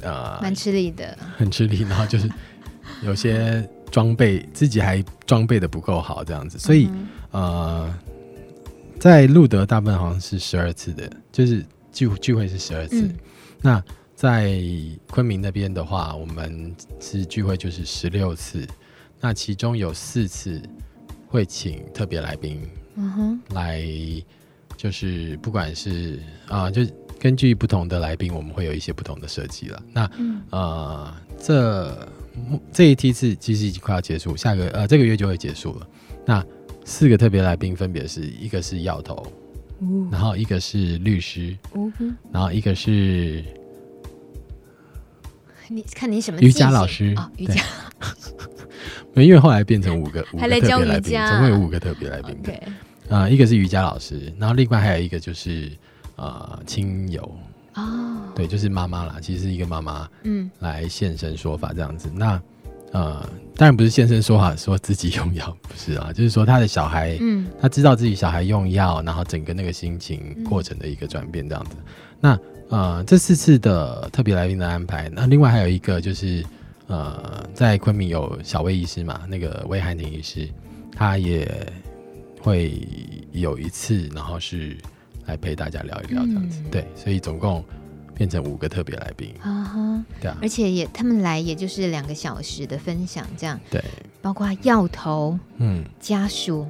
[0.03, 2.31] 呃蛮吃力的，很吃力，然后就是
[3.03, 3.63] 有些。
[3.91, 7.99] 装备自己还装备的不够好，这样子，所以、嗯、呃，
[8.99, 13.03] 在路德大部分好像是十二次的，就是聚聚会是十二次。
[13.03, 13.17] 嗯、
[13.61, 14.61] 那在
[15.09, 18.67] 昆明那边的话，我们是聚会就是十六次，
[19.21, 20.63] 那其中有四次
[21.27, 22.61] 会请特别来宾，
[22.95, 23.85] 嗯哼，来
[24.77, 26.83] 就是不管是啊、呃，就
[27.19, 29.83] 根据不同的来宾，我们会有一些不同的设计了。
[29.93, 32.09] 那、嗯、呃，这。
[32.73, 35.87] 这一梯次其实已经快要结束，下个呃这个月就会结束了。
[36.27, 36.45] 那
[36.85, 39.15] 四个特别来宾分别是一个是药头，
[39.81, 41.93] 哦、然后一个是律师，哦、
[42.33, 43.45] 然后一个是
[45.69, 47.63] 你看你什么瑜伽老师哦，瑜伽。
[49.13, 52.37] 没，因为后来变成五个，五个还来教瑜伽，总共有五个特别来宾。
[52.45, 52.63] 对，
[53.09, 55.71] 啊，一个是瑜伽老师，然后另外还有一个就是
[56.17, 57.37] 呃亲友
[57.75, 62.11] 哦，对，就是妈妈啦，其实是一个妈妈，嗯，来现身说法这样子。
[62.15, 62.41] 那
[62.93, 63.25] 呃，
[63.57, 71.77] 当然不是现身说法，说自己用药，不是啊， 就是说他的小孩，嗯，他知道自己小孩用药，然后整个那个心情过程的一个转变这样子。
[72.21, 76.45] 那呃，这四次的特别来宾的安排，那另外还有一个就是。
[76.93, 80.49] 呃，在昆明有小魏医师嘛，那个魏汉廷医师，
[80.93, 81.49] 他也
[82.41, 82.85] 会
[83.31, 84.77] 有一次，然后是
[85.31, 87.65] 来陪大家聊一聊这样子，嗯、对，所以总共
[88.15, 93.83] 变成五个特别来宾，啊哈，对啊，而且也他们来也就是两个小时的分享，这样，对，
[94.21, 96.67] 包括药头，嗯，家属、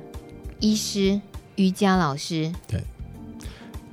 [0.61, 1.20] 医师、
[1.57, 2.81] 瑜伽老师，对，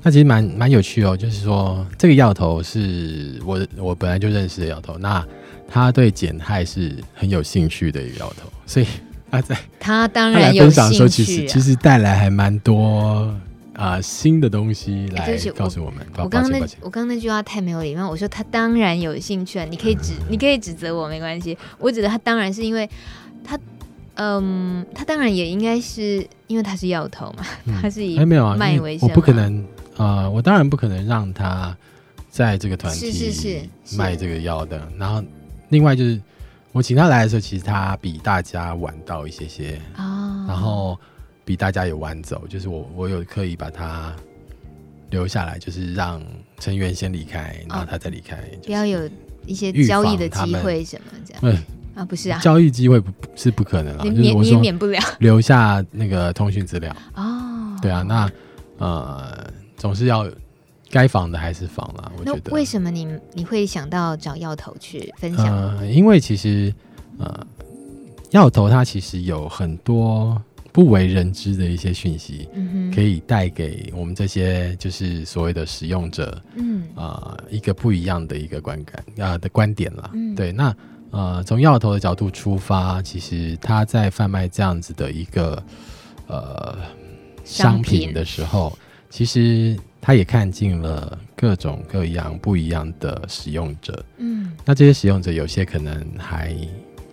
[0.03, 5.25] 那其实蛮蛮有趣哦，就是说这个药头是我我本来就认识的药头，那。
[5.69, 8.87] 他对减害是很有兴趣的一个药头，所以
[9.29, 13.37] 他在他当然有兴趣、啊、其实其实带来还蛮多
[13.77, 16.05] 啊、呃、新的东西来告诉我们。
[16.17, 22.89] 我刚刚那我刚刚那句话太没有礼貌，我说他当然有兴趣啊，你可以指、嗯、你可以指责我没关系，我指责他当然是因为
[23.43, 23.57] 他
[24.15, 29.57] 嗯，他当然也应该是因为他是药头嘛，嗯、他是以没有啊，卖为生，我不可能
[29.95, 31.77] 啊、呃，我当然不可能让他
[32.29, 35.23] 在这个团体是是是卖这个药的，然后。
[35.69, 36.21] 另外就是，
[36.71, 40.97] 我请他来的时候，其实他比大家晚到一些些啊，然后
[41.47, 44.13] 比大家也晚走，就是我我有刻意把他
[45.11, 46.21] 留下来，就是让
[46.59, 49.09] 成员先离开，然后他再离开，不要有
[49.45, 51.41] 一些交易的机会什么这样。
[51.41, 51.57] 对
[51.95, 57.77] 啊，不是啊，交易机会不是不可能啊，你免你也免不了留下那个通讯资料哦。
[57.81, 58.29] 对啊，那
[58.79, 60.29] 呃总是要。
[60.89, 62.41] 该防的还是防了，我觉得。
[62.45, 65.45] 那为什么你你会想到找药头去分享？
[65.45, 66.73] 呃，因为其实
[67.17, 67.45] 呃，
[68.31, 70.41] 药头他其实有很多
[70.77, 80.11] 不为人知的一些讯息，嗯，可以带给我们这些就是所谓的使用者，嗯啊、呃，一个不一样的一个观感啊、呃、的观点了。
[80.13, 80.51] 嗯，对。
[80.51, 80.77] 那
[81.09, 85.63] 呃，从药头的角度出发，其实他在贩卖这样子的一个
[86.27, 86.77] 呃
[87.43, 88.77] 商品的时候，
[89.09, 89.75] 其实。
[89.99, 96.55] 他也看尽了各种各样不一样的使用者，嗯，那这些使用者有些可能还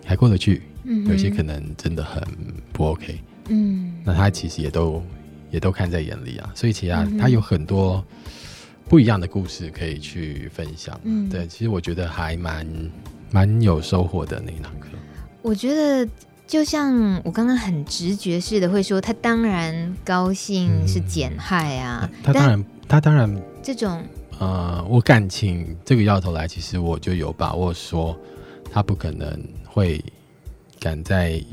[0.05, 2.23] 还过得去，嗯，有些可能真的很
[2.71, 5.01] 不 OK，嗯，那他其实也都
[5.51, 8.03] 也都看在眼里啊，所以其实他，他有很多
[8.89, 12.67] 不一样的故事可以去分享，嗯，对，其实我觉得还蛮
[13.31, 14.89] 蛮有收获的那一堂课，
[15.41, 16.07] 我觉得。
[16.47, 24.03] 就像我刚刚很直觉似的会说，他当然高兴是减害啊，嗯、他当然他当然这种
[24.37, 28.15] 呃，我感情这个要头来，其实我就有把握说，
[28.71, 29.99] 他不可能会
[30.79, 31.43] 赶在。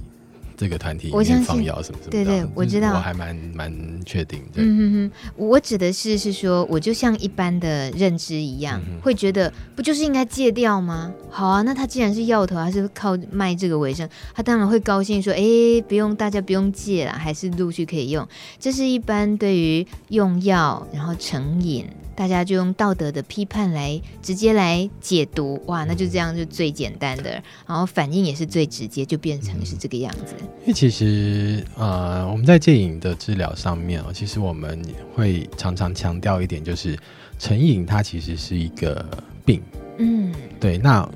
[0.62, 4.40] 这个团体里面放药什么什么，对对，我知道，我还蛮蛮确定。
[4.54, 11.12] 嗯哼哼，我指的是是说，我就像一般的认知一样，嗯、会觉得不就是应该戒掉吗？
[11.28, 18.26] 好啊，那他既然是药头，还是靠卖这个为生，他当然会高兴说，哎，不用大家不用戒了，还是陆续可以用。
[18.60, 21.86] 这是一般对于用药然后成瘾。
[22.14, 30.34] 大家就用道德的批判来直接来解读，哇，那就这样就最简单的，然后反应也是最直接，就变成是这个样子。
[30.60, 34.80] 因为其实呃，我们在戒瘾的治疗上面哦，其实我们
[35.14, 36.96] 会常常强调一点，就是
[37.38, 39.04] 成瘾它其实是一个
[39.44, 39.60] 病，
[39.98, 41.08] 嗯，对，那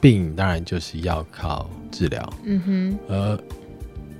[0.00, 3.38] 病当然就是要靠治疗，嗯哼，呃，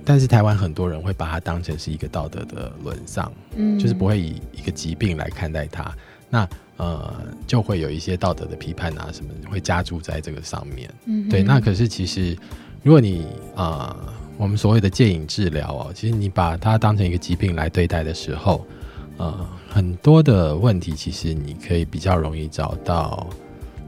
[0.03, 5.93] 但是台湾很多人会把它当成是一个道德的沦丧，嗯，就是不会以一个疾病来看待它。
[6.27, 10.89] 那呃，就会有一些道德的批判啊，什么会加注在这个上面。
[11.05, 11.43] 嗯，对。
[11.43, 12.35] 那可是其实，
[12.81, 18.65] 如果你啊、呃，我们所谓的戒瘾治疗哦，其实你把它当成一个疾病来对待的时候，
[19.17, 23.29] 呃，很多的问题其实你可以比较容易找到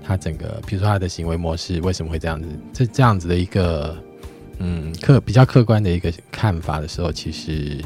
[0.04, 3.98] 它整个，比如说他的行为模式为什么会这样子，这这样子的一个
[4.60, 7.84] 嗯客比较客观的一个看法的时候，其实。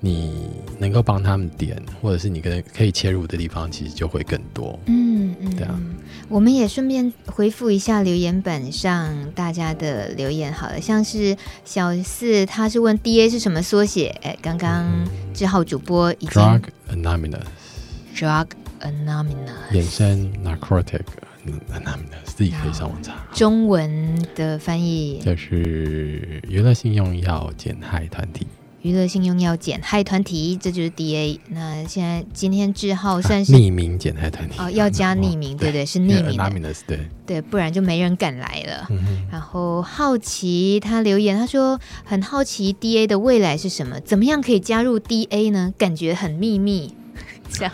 [0.00, 4.78] 你能够帮他们点，或者是你跟可以切入的地方，其实就会更多。
[4.86, 5.80] 嗯嗯，对啊。
[6.28, 14.08] 我们也顺便回复一下留言板上大家的留言，好了，像是小四，他是问 D A 是什么缩写？
[14.22, 14.84] 哎，刚刚
[15.32, 18.46] 志浩主播已经 Drug Anonymous，Drug
[18.80, 21.04] Anonymous，衍生 Narcotic
[21.46, 23.14] Anonymous，自己可以上网查。
[23.32, 28.46] 中文的翻译就是娱乐性用药减害团体。
[28.86, 31.36] 娱乐性用药减害团体，这就是 DA。
[31.48, 38.86] 那现在今天志浩算是、啊、匿名减害团体哦，要加匿名，对对，对，是匿名的，对对，不然就没人敢来了。
[38.90, 43.98] 嗯、然后好奇他留言，他说很好奇 DA 的未来是什么？
[44.02, 45.74] 怎么样可以加入 DA 呢？
[45.76, 46.94] 感觉很秘密。
[47.50, 47.72] 这样，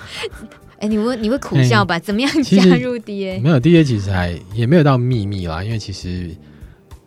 [0.79, 1.99] 哎，你会你会苦笑吧？
[1.99, 3.39] 怎么样加入 DA？
[3.43, 6.35] 没有 DA，其实还也没有到秘密啦，因为其实。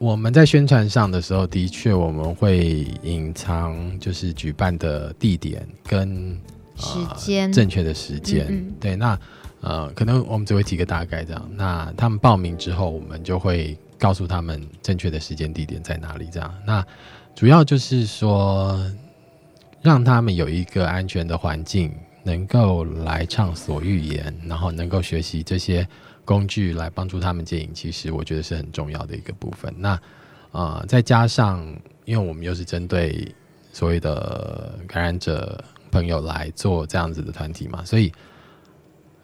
[0.05, 6.39] 我们在宣传上的时候，的确我们会隐藏，就是举办的地点跟
[6.75, 8.45] 时间、呃、正确的时间。
[8.47, 9.19] 嗯嗯对，那
[9.61, 11.49] 呃，可能我们只会提个大概这样。
[11.55, 16.29] 那他们报名之后，我们就会告诉他们正确的时间地点在哪里。
[16.31, 16.85] 这样，那
[17.33, 18.79] 主要就是说，
[19.81, 21.91] 让他们有一个安全的环境，
[22.21, 25.87] 能够来畅所欲言，然后能够学习这些。
[26.25, 29.73] 工具来帮助他们戒瘾，其实我觉得是很重要的一个部分。
[29.77, 29.91] 那
[30.51, 31.63] 啊、呃，再加上，
[32.03, 33.33] 因为我们又是针对
[33.71, 38.11] 所谓的感染者朋友来做这样子的团体嘛，所以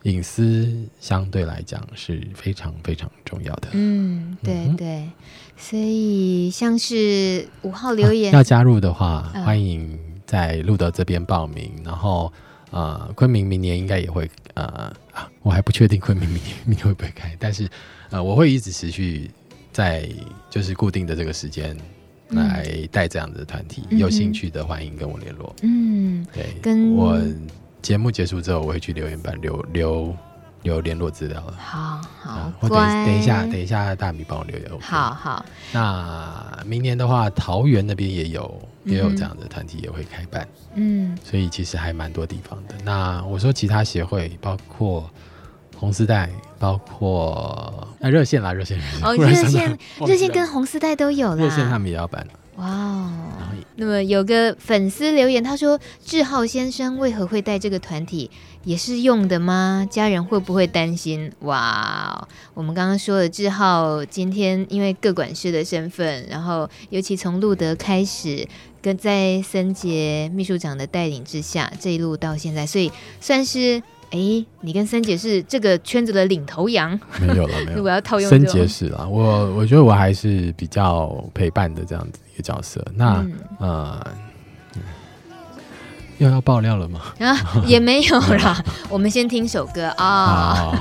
[0.03, 3.69] 隐私相对来讲是非常非常重要的。
[3.71, 5.09] 嗯，对对。
[5.57, 12.31] 所以像是五号留言、啊、要加入的话，欢迎在路德这边报名，然后。
[12.71, 17.69] 啊、呃，昆明明年应该也会呃啊，我还不确定昆明明年明年会不会开，但是
[18.09, 19.29] 呃，我会一直持续
[19.71, 20.09] 在
[20.49, 21.77] 就是固定的这个时间
[22.29, 25.55] 来带这样的团体，嗯、有兴趣的欢迎跟我联络。
[25.61, 27.19] 嗯，对，跟我
[27.81, 30.15] 节目结束之后，我会去留言板留留
[30.63, 31.53] 留联络资料了。
[31.57, 34.69] 好好，啊、我等等一下，等一下大米帮我留言。
[34.79, 38.61] 好好，那明年的话，桃园那边也有。
[38.83, 42.75] 也有这样的团体也会开办，嗯，所以其实还蛮多地方的。
[42.83, 45.09] 那我说其他协会，包括
[45.77, 51.35] 红丝带，包括啊热线啦，热线，哦， 热线， 热线跟红丝带都有啦。
[51.35, 52.25] 热线他们也要办。
[52.57, 53.09] 哇哦！
[53.77, 58.29] 那么有个粉丝留言，他说：“志浩先生为何会带这个团体？
[58.65, 59.87] 也是用的吗？
[59.89, 68.45] 家人会不会担心？”哇，我们刚刚说的志浩今天因为各管事的身份，然后尤其从路德开始，
[68.81, 73.81] 跟在森杰秘书长的带领之下，这一路到现在，所以算是。
[74.13, 74.19] 哎，
[74.59, 76.99] 你跟森杰是这个圈子的领头羊？
[77.21, 77.79] 没有了，没有。
[77.83, 82.85] 我要套用森杰是了，我我觉得我还是比较陪伴的这样子一个角色。
[82.93, 84.07] 那、嗯、呃，
[86.17, 86.99] 又要爆料了吗？
[87.25, 88.61] 啊，也没有啦。
[88.91, 90.77] 我们先听首歌啊。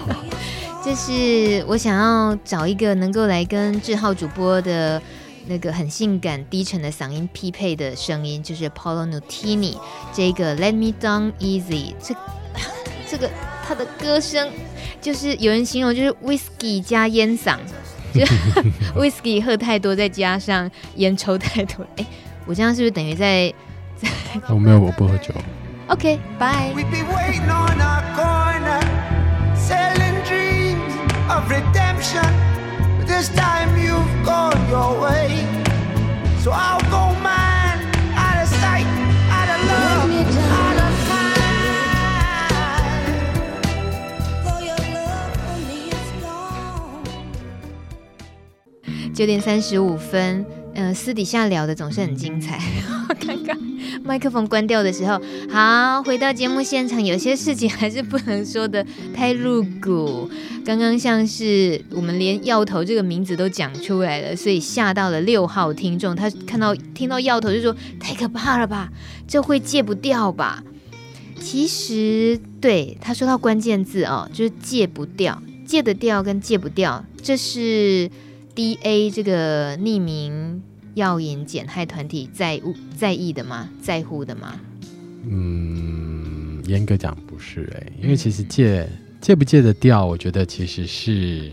[0.84, 5.00] 这是我想要找一个能够来跟志浩主播的
[5.46, 9.76] 那个很性感低沉的嗓音匹配的声音，就是 Paolo Nutini
[10.12, 12.14] 这个 Let Me Down Easy 这。
[13.11, 13.29] 这个
[13.66, 14.48] 他的歌声，
[15.00, 17.57] 就是有人形容就是 whisky 加烟嗓，
[18.14, 18.24] 就
[18.94, 21.85] whisky 喝太多，再加上烟抽太多。
[21.96, 22.07] 哎，
[22.46, 23.53] 我这样是不是等于在
[24.00, 24.09] 在？
[24.46, 25.35] 哦没有，我不喝酒。
[25.90, 26.72] OK，bye。
[49.12, 52.59] 九点三十五分，嗯、呃，私底下聊的总是很精彩。
[53.20, 53.54] 刚刚
[54.02, 58.84] 麦克风关掉的时候，好，回到节目现场，有些事情还是不能说的
[59.14, 60.28] 太露骨。
[60.64, 66.14] 刚刚像是我们连药头这个名字都讲出来了，所以吓到了六号听众。
[66.16, 68.90] 他看到听到药头就说：“太可怕了吧，
[69.28, 70.62] 这会戒不掉吧？”
[71.40, 78.10] 其实，对，他说到关键字哦，就是戒不掉，戒得掉跟戒不掉，这是。
[78.52, 80.60] D A 这个匿名
[80.94, 83.68] 药瘾减害团体在乎在意的吗？
[83.80, 84.60] 在乎的吗？
[85.28, 88.88] 嗯，严格讲不是哎、欸，因为其实戒
[89.20, 91.50] 戒不戒得掉，我觉得其实是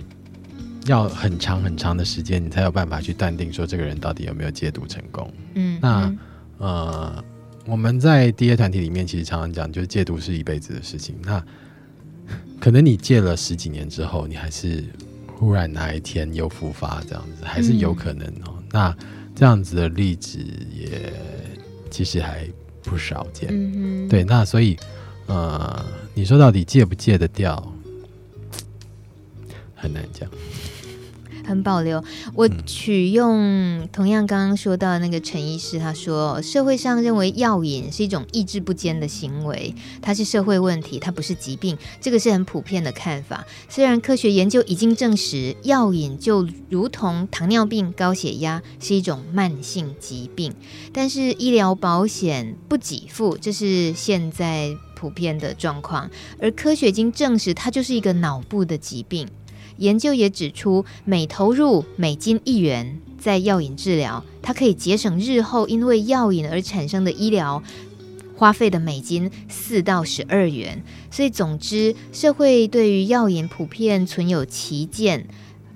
[0.85, 5.31] 要很长很长的时间，你才有办法去断定说这个人到底有没有戒毒成功。
[5.55, 6.19] 嗯，那嗯
[6.59, 7.23] 呃，
[7.65, 11.15] 我们在 D A 团体里面其实常常讲，就是戒毒是一辈子的事情。
[11.23, 11.43] 那
[12.59, 14.83] 可能你戒了十几年之后，你还是。
[15.39, 18.55] 忽然哪一天又复发，这样子还是有可能哦。
[18.57, 18.97] 嗯、那
[19.37, 20.39] 这样子的例子
[20.73, 21.13] 也
[21.91, 22.49] 其实还
[22.81, 23.49] 不少见。
[23.51, 24.75] 嗯、对，那所以
[25.27, 25.85] 呃，
[26.15, 27.71] 你说到底戒不戒得掉，
[29.75, 30.27] 很难讲。
[31.47, 32.03] 很保留。
[32.35, 43.45] 我取用同样刚刚说到的那个陈医师，他说社会上认为药瘾是一种意志不坚的行为，它是社会问题，它不是疾病，这个是很普遍的看法。
[43.69, 50.53] 虽然科学研究已经证实，药瘾就如同糖尿病、高血压是一种慢性疾病，
[50.91, 56.09] 但是医疗保险不给付，这是现在普遍的状况。
[56.41, 59.27] 而科学已经证实，它就是一个脑部的疾病。
[59.77, 67.61] 研究也指出，每投入美金一元在药瘾治疗，它可以节省日后因为药瘾而产生的医疗
[68.35, 70.83] 花费的美金四到十二元。
[71.09, 75.27] 所以，总之，社会对于药瘾普遍存有歧见。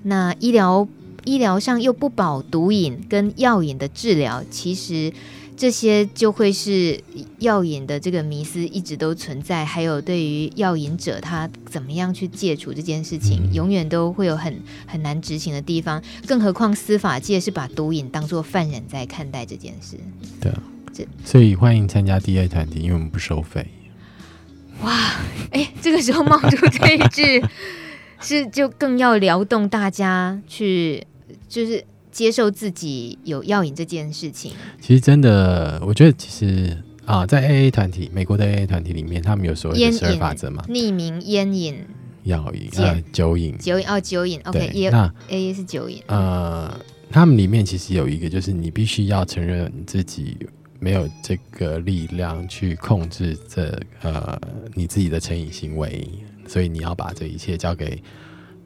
[0.02, 0.86] 那医疗
[1.24, 5.12] 医疗上又不保毒瘾跟药瘾的治疗，其实。
[5.56, 7.00] 这些就会是
[7.38, 16.02] 药瘾的这个迷思一直都存在，还有对于药瘾者他怎么样去戒除这件事情，嗯、永远都会有很很难执行的地方。
[16.26, 19.96] 更何况司法界是把毒瘾当做犯人在看待这件事。
[20.40, 23.66] 对啊，这所以欢迎参加 DA 团体，因为我们不收费。
[24.80, 27.44] 哇，哎，这个时候冒出这一句，
[28.20, 31.06] 是就更要撩动大家去，
[31.48, 31.84] 就是。
[32.12, 41.84] 接受自己有药瘾这件事情，其实真的，我觉得其实啊，在 AA 团体，美国的 AA 团体里面，他们有所谓的十二法则嘛，匿名烟瘾、
[42.24, 46.02] 药瘾、呃、酒瘾、酒瘾哦，酒瘾，OK，也那 AA 是酒瘾。
[46.06, 46.78] 呃，
[47.10, 50.36] 他们里面其实有一个，就是你必须要承认自己
[50.78, 54.38] 没有这个力量去控制这呃
[54.74, 56.06] 你自己的成瘾行为，
[56.46, 58.02] 所以你要把这一切交给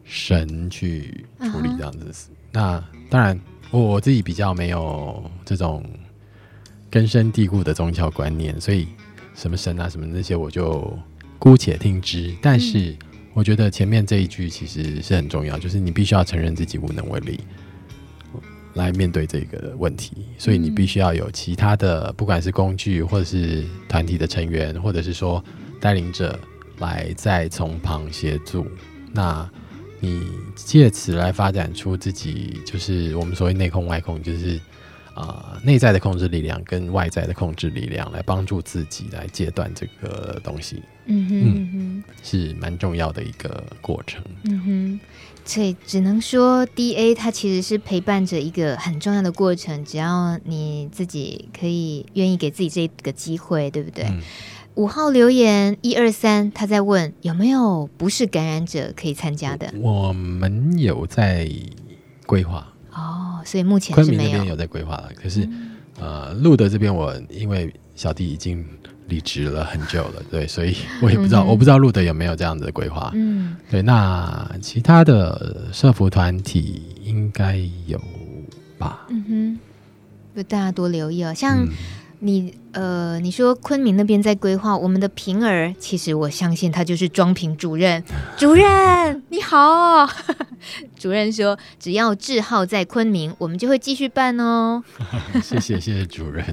[0.02, 2.12] 神去处理，这样子。
[2.56, 2.58] Uh.
[2.58, 3.38] 那当然，
[3.70, 5.84] 我我自己比较没有这种
[6.90, 8.88] 根深蒂固的宗教观念，所以
[9.34, 10.98] 什么神啊什么那些我就
[11.38, 12.34] 姑且听之。
[12.40, 12.96] 但是
[13.34, 17.40] 我觉得前面这一句其实是很重要，就是你必须要承认自己无能为力
[18.72, 25.44] 来面对这个问题，所以你必须要有其他的，不管是工具或者是团体的成员，或者是说
[25.78, 26.38] 带领者
[26.78, 28.66] 来再从旁协助。
[29.12, 29.48] 那
[30.00, 34.56] 你借此来发展出自己，就是我们所谓内控外控，就是
[35.14, 40.82] 啊、呃、内在的控制力量跟外在的控制力量来帮助自己来戒断这个东西。
[41.06, 44.22] 嗯哼，嗯哼，是蛮重要的一个过程。
[44.44, 45.00] 嗯哼，
[45.44, 54.04] 所以只能说 DA 它其实是陪伴着一个很重要的过程，只要你自己可以愿意给自己这个机会，对不对？
[54.06, 54.20] 嗯
[54.76, 59.72] 五号留言一二三，他在问有没有不是感染者可以参加的？
[59.80, 61.50] 我们有在
[62.26, 65.08] 规划哦，所以目前昆明那边有在规划了。
[65.16, 68.62] 可是、嗯、呃，路德这边我因为小弟已经
[69.08, 73.10] 离职了很久了，对，所以我也不知道，嗯、我不知道路德有没有这样子的规划。
[73.14, 77.56] 嗯，对，那其他的社福团体应该
[77.86, 77.98] 有
[78.76, 79.06] 吧？
[79.08, 79.58] 嗯哼，
[80.36, 81.64] 就大家多留意哦，像。
[81.64, 81.68] 嗯
[82.18, 88.04] 你呃，你说昆明那边在规划我们的平儿，其实我相信他就是装平主任。
[88.36, 90.06] 主任你好，
[90.94, 94.84] 主任说只要志浩在昆明，我们就会继续办哦。
[95.42, 96.44] 谢谢谢谢主任，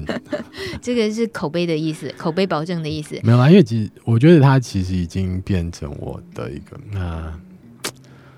[0.80, 3.20] 这个是口碑的意思，口碑保证的意思。
[3.22, 7.38] 没有啦，因为其实我觉得他其实已经变成我的一个那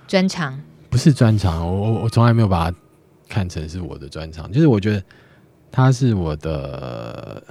[0.08, 0.60] 专长，
[0.90, 2.76] 不是专长，我我我从来没有把它
[3.28, 5.00] 看成是我的专长，就是我觉得。
[5.68, 7.42] 他是我的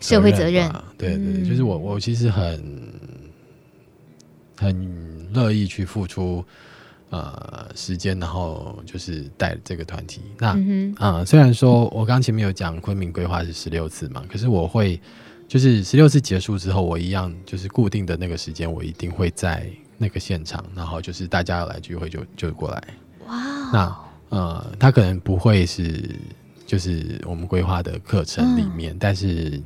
[0.00, 2.62] 社会责任，对对，嗯、就是我我其实很
[4.56, 6.44] 很乐意去付出
[7.10, 10.22] 呃时间，然后就是带这个团体。
[10.38, 14.98] 那啊、嗯呃，虽然说我刚前面有讲昆明规划是十六次嘛，可是我会
[15.46, 19.66] 就是十六次结束之后，我一样就是固定的那个时间，我一定会在
[19.98, 22.82] 那个现场，然后就是大家要来聚会就就过来。
[23.26, 26.08] 哇、哦，那呃，他可能不会是。
[26.70, 29.60] 就是我们规划的课程里面，嗯、但是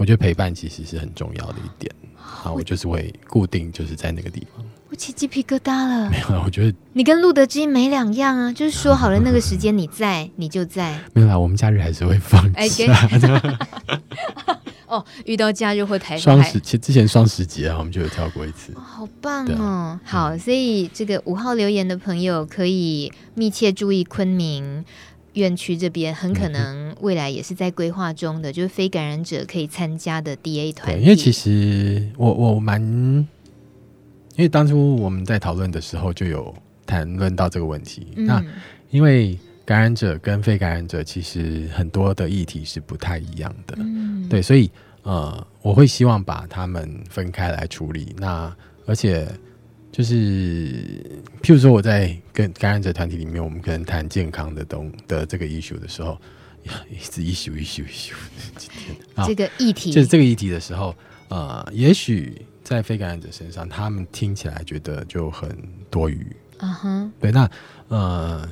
[0.00, 1.94] 我觉得陪伴其实是很重要的一点。
[2.16, 4.64] 好，我就是会固定就是在那个地方。
[4.88, 6.08] 我起鸡皮疙瘩了。
[6.08, 10.98] 没有了，我觉得你跟路德基没两样啊，就是说好了那个时间你在， 你就在。
[11.12, 12.98] 没有啦，我们假日还是会放假。
[14.88, 18.72] 哦，遇到假日会台双十，其实之前双十节啊，我们就有跳过一次。
[18.72, 20.00] 哦、好棒哦！
[20.02, 24.82] 好，所以这个五号留言的朋友可以密切注意昆明。
[25.34, 31.00] 院区这边很可能未来也是在规划中的，嗯、就是非感染者可以参加的 DA 团。
[31.00, 33.26] 因为其实我我蛮，因
[34.38, 36.54] 为当初我们在讨论的时候就有
[36.84, 38.08] 谈论到这个问题。
[38.16, 38.44] 嗯、那
[38.90, 44.68] 因为感染者跟非感染者其实很多的议题是不太一样的，嗯、对，所以
[45.02, 48.14] 呃，我会希望把他们分开来处理。
[48.18, 48.52] 那
[48.86, 49.28] 而且
[50.00, 50.16] 就是
[51.42, 56.18] 譬如说我在跟感染者团体里面，我们可能谈健康的东的这个 issue 的时候，
[56.90, 58.14] 一直 issue issue issue，
[58.56, 58.96] 今天
[59.28, 60.96] 这个议题就是这个议题的时候，
[61.28, 65.54] 呃，也许在非感染者身上，他们听起来觉得就很
[65.90, 66.26] 多余。
[66.60, 67.50] 嗯哼，对，那
[67.88, 68.48] 呃，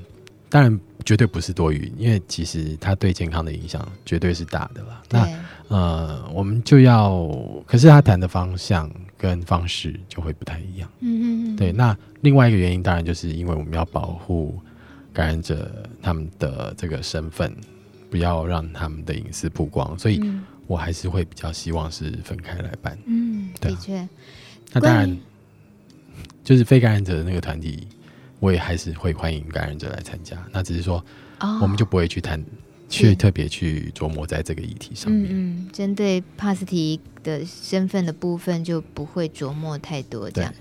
[0.50, 5.02] 当然绝对不是多余，因为其实它对健康的影响绝对是大的啦。
[5.08, 5.26] 那
[5.68, 7.26] 呃，我们就要，
[7.66, 10.88] 可是他谈的方向跟方式就会不太一样。
[11.00, 11.72] 嗯哼嗯，对。
[11.72, 14.58] 那另外一个原因，当然就是因为我们要保护
[15.12, 17.54] 感染者他们的这个身份，
[18.08, 20.22] 不要让他们的隐私曝光，所以
[20.66, 22.96] 我还是会比较希望是分开来办。
[23.06, 24.08] 嗯，对，的确。
[24.72, 25.18] 那当然，
[26.42, 27.86] 就是非感染者的那个团体。
[28.40, 31.04] 我也还是会欢迎感染者来参加，那只是说，
[31.60, 32.40] 我们就不会去谈，
[32.88, 35.28] 去特别去琢磨在这个议题上面。
[35.30, 40.52] 嗯，针对帕斯提的身份的部分，就不会琢磨太多这样。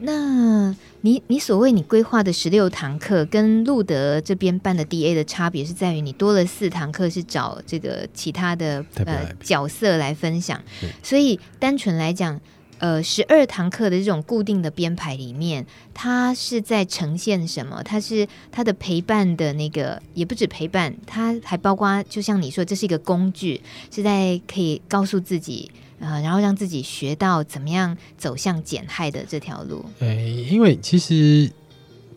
[0.00, 10.62] 那你你所谓你规划的十六堂课，跟路德这边办的 DA 的差别是在于，你多了四堂课是找这个其他的呃角色来分享，
[11.02, 12.40] 所以单纯来讲。
[12.78, 17.82] 呃，十二堂课的这种固定的编排里面，它是在呈现什么？
[17.82, 23.60] 它是它的陪伴的那个，也不止陪伴，它还包括，就像你说，这是一个工具，
[23.90, 29.84] 是在可以告诉自己，呃，然后让自己学到怎么样走向减害的这条路。
[29.98, 31.50] 诶，因为其实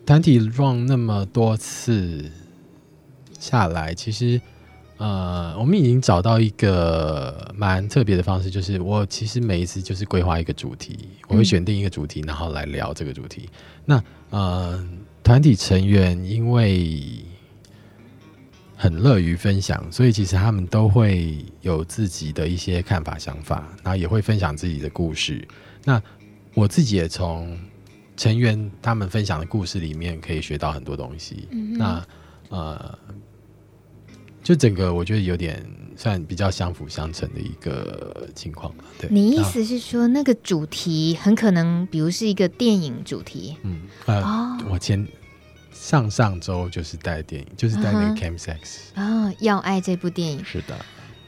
[0.06, 2.30] 团体 run 那么多次
[3.38, 4.40] 下来，其实。
[5.02, 10.96] 呃，我们已经找到一个蛮特别的方式，就是我其实每一次就是规划一个主题，
[11.26, 13.50] 我会选定一个主题，然后来聊这个主题。
[13.84, 14.00] 那
[14.30, 14.88] 呃，
[15.24, 17.02] 团体成员因为
[18.76, 25.44] 很乐于分享，所以其实他们都会有自己的一些看法、想法，然后也会分享自己的故事。
[25.82, 26.00] 那
[26.54, 27.58] 我自己也从
[28.16, 31.48] 成员他们分享的故事里面可以学到很多东西。
[31.76, 32.06] 那
[32.50, 32.96] 呃。
[34.42, 35.64] 就整个我觉得有点
[35.96, 38.74] 算比较相辅相成的一个情况。
[38.98, 43.56] 对，你意思是说那个主题很可能，比如是一个电影主题？
[43.62, 45.06] 嗯，呃，哦、我前
[45.72, 48.56] 上上周就是带电影，就是带那个 Chem Sex
[48.94, 50.44] 啊，《要爱》这部电影。
[50.44, 50.76] 是的。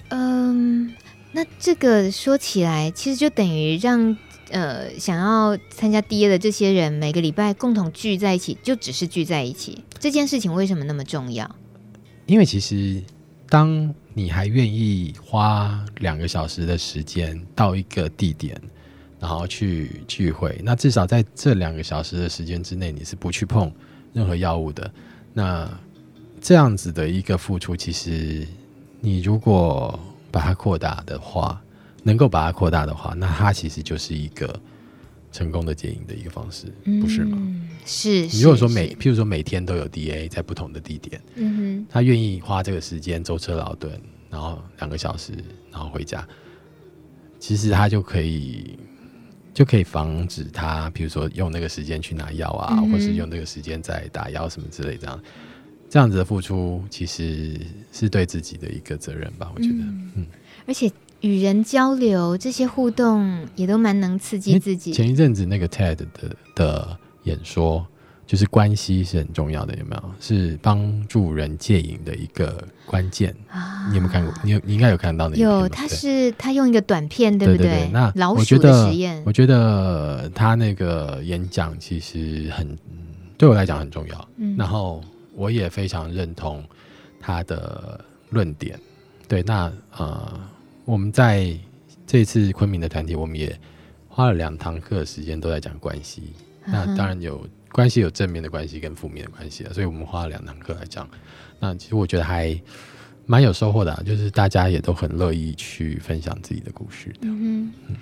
[0.09, 0.93] 嗯，
[1.33, 4.17] 那这个说起来，其实就等于让
[4.51, 9.83] 呃想要参加 DA 的这些人每个礼拜共同聚在一起，就只是聚在一起。
[9.99, 11.51] 这件事情为什么那么重要？
[12.27, 13.03] 因为其实，
[13.49, 18.59] 当你还愿意花两个小时的时间到一个地点，
[19.21, 23.71] 然后去聚会，那至少在这两个小时的时间之内，你是不去碰
[24.13, 24.91] 任何药物的。
[25.33, 25.71] 那
[26.41, 28.47] 这样子的一个付出，其实
[29.01, 29.99] 你如果
[30.31, 31.61] 把它扩大的话，
[32.03, 34.59] 能够把它扩大的话，那它其实就是一个。
[35.35, 37.37] 成功的戒瘾的一个方式，不是吗？
[37.41, 38.25] 嗯、是。
[38.29, 45.33] 你如果说每，譬如说每天都有 DA 在不同的地点，嗯哼，他愿意花这个时间舟车劳顿，然后两个小时，
[45.73, 46.25] 然后回家，
[47.41, 48.79] 其实他就可以
[49.53, 55.21] 就可以防止他，譬如说用那个时间去拿药啊，嗯、或是用那个时间在打药什么之类这样，
[55.91, 57.61] 这样子的付出，其实
[57.91, 59.51] 是对自己的一个责任吧？
[59.57, 60.27] 我觉得，嗯，嗯
[60.69, 60.89] 而且。
[61.25, 64.93] 与人交流，这些互动也都蛮能刺激自己。
[64.93, 66.07] 前一阵子那个 TED 的
[66.55, 67.87] 的演说，
[68.27, 70.03] 就是关系是很重要的，有没有？
[70.21, 73.35] 是帮助人戒瘾的一个关键。
[73.49, 74.35] 啊、你有没有看过？
[74.45, 75.41] 你有，你应该有看到那个。
[75.41, 77.69] 有，他是他用一个短片，对不对？
[77.69, 82.77] 对对对，那老鼠的实验，我觉得他那个演讲其实很
[83.39, 84.29] 对我来讲很重要。
[84.37, 85.03] 嗯，然后
[85.35, 86.63] 我也非常认同
[87.19, 87.99] 他的
[88.29, 88.79] 论点。
[89.27, 90.39] 对，那呃。
[90.85, 91.57] 我们在
[92.07, 93.59] 这次昆明的团体，我们也
[94.07, 96.33] 花了两堂课的时间都在讲关系。
[96.67, 96.73] Uh.
[96.73, 101.09] 那当然有关系，有正面的关系跟负面的关系，所以我们花了两堂课来讲。
[101.59, 102.61] 那其实我觉得还
[103.25, 107.21] 蛮有收获的啊，就是大家也都很乐意去分享自己的故事的。
[107.23, 107.97] 嗯，嗯，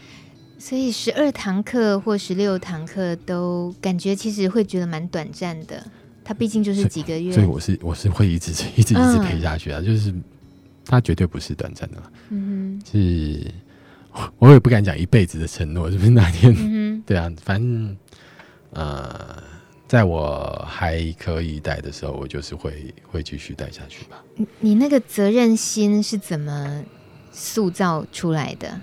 [0.59, 5.87] 所以十二堂课或十六堂课都感觉其实会觉得蛮短暂的。
[6.25, 10.13] 它毕竟就是几个月，所以，所以我是我是会一直一直一直陪下去啊，嗯、就是。
[10.85, 13.51] 它绝对不是短暂的，嗯哼，是，
[14.39, 16.55] 我也不敢讲一辈子的承诺，是不是哪天？
[16.59, 17.97] 嗯、对啊，反正，
[18.73, 19.43] 呃，
[19.87, 24.23] 在我还可以带的时候，我就是会会继续带下去吧。
[24.37, 26.85] 你你那个责任心是怎么
[27.31, 28.81] 塑造出来的？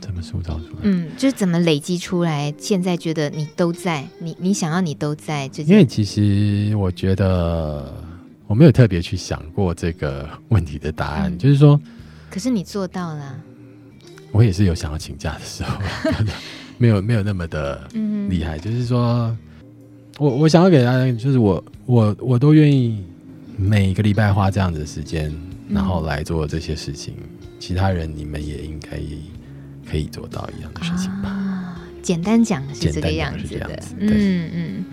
[0.00, 0.80] 怎么塑造出来？
[0.82, 2.54] 嗯，就是怎么累积出来？
[2.58, 8.03] 现在觉得你都在，你你想要你都在，这因为其实我觉得。
[8.46, 11.80] 我没有特别去想过这个问题的答案，嗯、就是说，
[12.30, 13.40] 可是你做到了。
[14.32, 15.78] 我也是有想要请假的时候，
[16.76, 17.88] 没有没有那么的
[18.28, 18.58] 厉害。
[18.58, 19.36] 就是说，
[20.18, 23.04] 我我想要给大家，就是我我我都愿意
[23.56, 25.32] 每个礼拜花这样子的时间，
[25.68, 27.14] 然后来做这些事情。
[27.60, 29.00] 其他人你们也应该
[29.88, 31.30] 可以做到一样的事情吧？
[31.30, 33.82] 啊、简单讲是这个样子的。
[34.00, 34.84] 嗯嗯。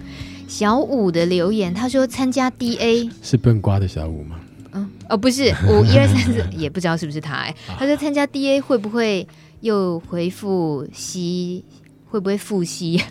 [0.51, 4.37] 小五的留言，他说参加 DA 是笨瓜的小五吗？
[4.73, 7.55] 嗯哦，不是五 一二三四，也不知道是不是他哎。
[7.79, 9.25] 他说参加 DA 会不会
[9.61, 11.63] 又回复吸？
[12.09, 13.01] 会不会复吸？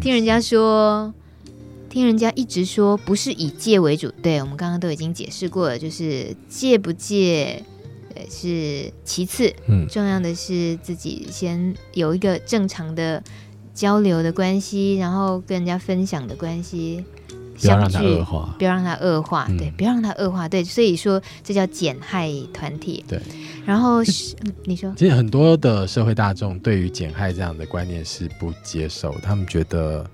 [0.00, 1.12] 听人家说，
[1.90, 4.10] 听人家一直说不是以戒为主。
[4.22, 7.62] 对，我们刚刚都已经解释过了，就是戒不戒。
[8.28, 13.22] 是其次，嗯，重要的是自己先有一个正常的
[13.78, 17.04] 交流的关系，然后跟人家分享的关系，
[17.60, 23.20] 不要让它恶化，不要让它恶化，嗯、对，不要让它恶化，对，所以说这叫减害团体，对。
[23.64, 30.04] 然后是你说，其实很多的社会大众对于减害这样的观念是不接受，他们觉得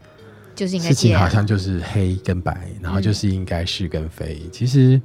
[0.54, 5.00] 就是应该事情好像就是黑跟白，然后就是应该是跟非，嗯、其实。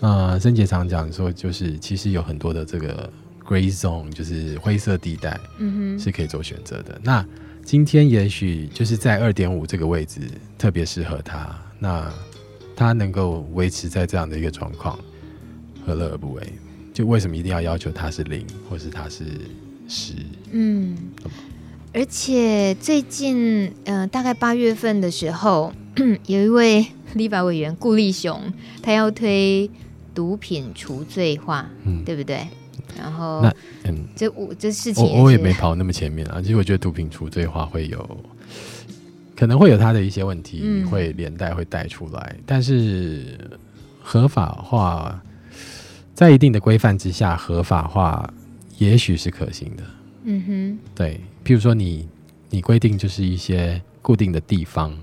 [0.00, 3.08] 呃，曾杰常讲说，就是其实有很多的这个
[3.46, 7.00] gray zone，就是灰色地带，嗯哼，是可以做选择的。
[7.04, 7.24] 那
[7.64, 10.20] 今天也许就是在二点五这个位置
[10.58, 12.12] 特别适合他，那
[12.76, 14.98] 他能够维持在这样的一个状况，
[15.86, 16.42] 何乐而不为？
[16.92, 19.24] 就为什么一定要要求他是零，或是他是
[19.88, 20.14] 十？
[20.50, 20.96] 嗯，
[21.92, 25.72] 而且最近，呃，大概八月份的时候，
[26.26, 28.52] 有一位立法委员顾立雄，
[28.82, 29.70] 他要推。
[30.14, 32.46] 毒品除罪化，嗯，对不对？
[32.96, 33.54] 然后，那
[33.84, 36.40] 嗯，这我这事情我我也没跑那么前面啊。
[36.40, 38.24] 其实我觉得毒品除罪化会有
[39.34, 42.36] 可能会有它的一些问题，嗯、会连带会带出来。
[42.44, 43.38] 但是
[44.00, 45.20] 合法化
[46.14, 48.32] 在一定的规范之下，合法化
[48.78, 49.82] 也许是可行的。
[50.24, 52.06] 嗯哼，对，譬如说你
[52.50, 54.96] 你规定就是一些固定的地方，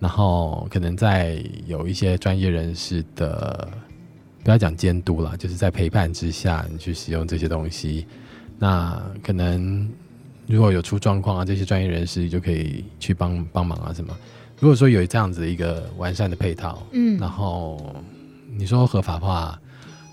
[0.00, 3.68] 然后可能在有一些专业人士的。
[4.42, 8.06] 不要讲监督了，就是在陪伴之下，你去使用这些东西。
[8.58, 9.88] 那可能
[10.46, 14.16] 如果有出状况啊，这些专业人士就可以去帮帮忙啊，什么？
[14.58, 17.94] 如果说有这样子一个完善的配套，嗯，然后
[18.56, 19.60] 你说合法化，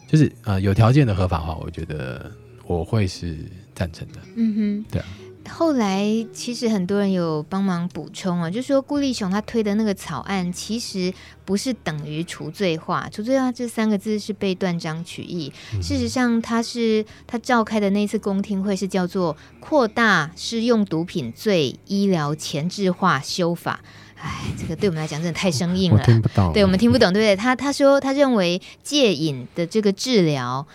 [0.07, 2.31] 就是啊、呃，有条件的合法化，我觉得
[2.65, 3.37] 我会是
[3.75, 4.19] 赞成的。
[4.35, 5.07] 嗯哼，对啊。
[5.51, 15.51] 后来其实很多人有帮忙补充啊，就说顾立雄他推的那个草案其实不是等于除罪化，除罪化这三个字是被断章取义。
[15.73, 23.81] 嗯、事实上，他是他召开的那次公听会是叫做扩大适用毒品罪医疗前置化修法。
[24.15, 27.35] 哎，这个对我们来讲真的太生硬了，我听不懂，对我们听不懂，对不对？
[27.35, 30.67] 他他说他认为戒瘾的这个治疗。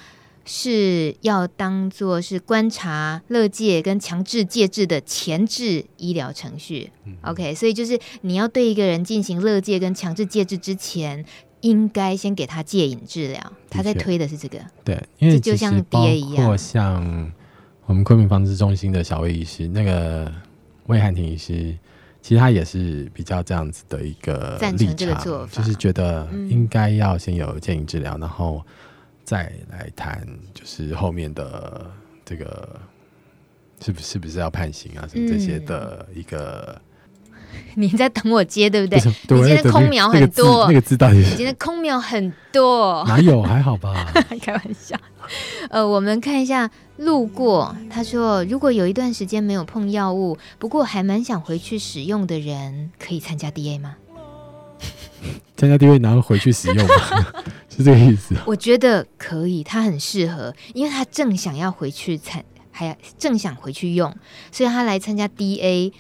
[0.47, 6.91] 是要当做是观察乐戒跟强制戒治的前置医疗程序。
[7.07, 11.25] 嗯、OK，所以就是你要对一个人进行乐戒跟强制戒治之前，
[11.63, 13.53] 应该先给他戒瘾治疗。
[13.71, 17.33] 他在推的是这个，对，因为就像爹一样，或像
[17.87, 20.31] 我们昆明防治中心的小魏医师，那个
[20.89, 21.75] 魏汉廷医师，
[22.21, 28.63] 其实他也是比较这样子的一个赞成这个做法，就是觉得应该要先有戒瘾治疗，嗯、然后。
[29.25, 31.91] 再来谈，就是后面的
[32.25, 32.79] 这个
[33.83, 35.09] 是不是不是要判刑啊？
[35.11, 36.81] 什么这些的一个，
[37.75, 38.99] 你在等我接对不对？
[38.99, 41.17] 你今天空秒很多，那个字到底？
[41.17, 43.43] 你今天空秒很多，哪有？
[43.43, 44.13] 还好吧？
[44.43, 44.97] 开玩笑。
[45.71, 53.97] 呃，我们看一下，路过他说，如果有一段时间没有碰药物，不过还蛮想回去使用的人，可以参加 DA 吗？
[55.57, 56.95] 参加 DA 然后回去使用吗？
[57.71, 58.35] 是这个意思。
[58.47, 64.15] 我觉得可以，他很适合，因为他正想要回去参，还要正想回去用，
[64.53, 65.93] 所以他来参加 DA，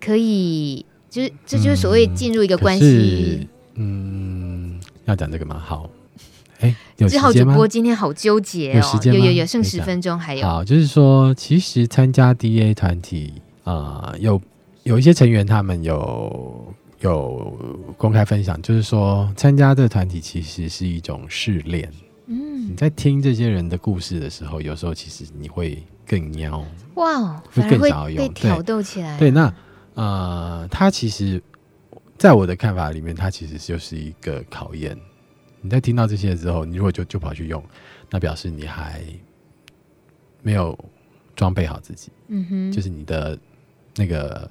[0.00, 3.48] 可以，就是这就是所谓进入一个关系。
[3.74, 5.62] 嗯，要讲这个吗？
[5.64, 5.88] 好，
[6.60, 7.30] 哎，有时间吗？
[7.32, 10.46] 志浩主播今天好纠结哦，有有有，剩十分钟还有。
[10.46, 13.32] 好，就是说，其实参加 DA 团体
[13.64, 14.40] 啊、呃，有
[14.82, 16.74] 有一些成员他们有。
[17.04, 21.90] 有公开分享，就是说参加这个团体其实是一种试炼。
[22.26, 29.18] 嗯，你在听这些人的故事的时候，有时候其实你会更喵哇，会更想要用，被挑逗起来。
[29.18, 29.54] 对，那
[29.92, 31.42] 呃，他其实
[32.16, 34.96] 在我的看法里面，他其实就是一个考验。
[35.60, 37.62] 你在听到这些之后，你如果就就跑去用，
[38.10, 39.02] 那表示你还
[40.40, 40.78] 没有
[41.36, 42.10] 装备好自己。
[42.28, 43.38] 嗯哼，就是你的
[43.94, 44.50] 那个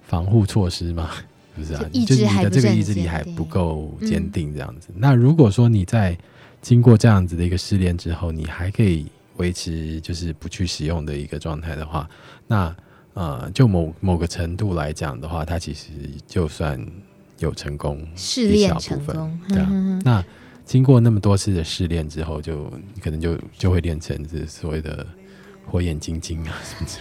[0.00, 1.10] 防护措施嘛。
[1.54, 4.88] 不是啊，就，就是你的这个意志力还不够坚定，这样子。
[4.90, 6.16] 嗯、那如果说你在
[6.60, 12.08] 经过这样子的一个试炼之后，你还可以维持就是不去使用的一个状态的话，
[12.46, 12.74] 那
[13.14, 15.90] 呃，就某某个程度来讲的话，它其实
[16.26, 16.82] 就算
[17.38, 20.00] 有成功，试炼成功，对啊。
[20.04, 20.24] 那
[20.64, 22.70] 经过那么多次的试炼之后，就
[23.02, 25.06] 可能就就会练成这所谓的
[25.66, 26.98] 火眼金睛啊 什么之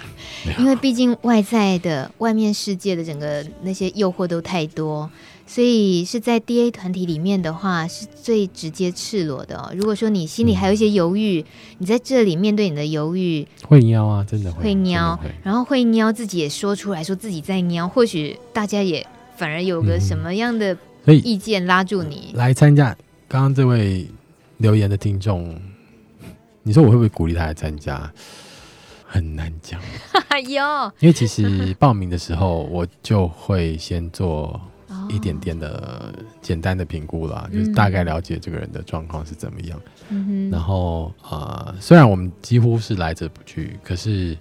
[0.50, 0.62] 类的。
[0.62, 5.10] 因为毕竟外在的外面世界的整个那些诱惑都太多。
[5.48, 9.74] 所以是在 D A 团体里面的话，是最直接赤裸的哦。
[9.76, 11.46] 如果说你心里还有一些犹豫，嗯、
[11.80, 19.06] 你在这里面对你的犹豫，会喵啊，真的会，会喵，然后会喵自己也说出来说自己在喵，或许大家也
[19.36, 22.96] 反而有个什么样的意见拉住你来参加。
[23.28, 24.08] 刚刚这位
[24.60, 25.60] 留言的听众，
[26.64, 28.10] 你说我会不会鼓励他来参加？
[29.12, 29.80] 很难讲，
[31.00, 34.60] 因为其实报名的时候我就会先做。
[35.10, 39.82] 一点点的简单的评估啦，就是大概了解这个人的状况是怎么样。
[40.10, 44.38] 嗯、然后呃，虽然我们几乎是来者不拒，可是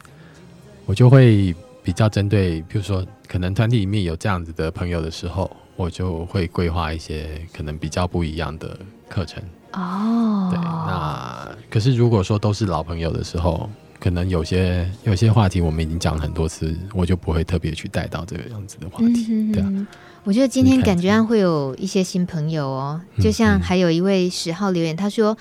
[0.86, 9.42] 我就会比较针对，比如说可能团体里面有这样子的朋友的时候，我就会规划一些可能比较不一样的课程。
[9.72, 13.68] 哦，对，那可是如果说都是老朋友的时候，
[14.00, 19.86] 可能有些有些话题我们已经讲了很多次，我就不会特别去带到这个样子的话题，嗯、对啊。
[20.24, 25.36] 我觉得今天感觉上会有一些新朋友哦，就像还有一位十号留言，他说，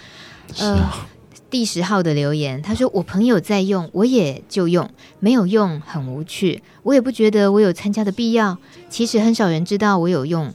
[0.57, 0.77] 呃，
[1.49, 4.89] 第十号的留言，他说我朋友在用，我也就用，
[5.19, 8.57] 没有用很无趣，我也不觉得我有参加的必要。
[8.89, 10.53] 其实很少人知道我有用，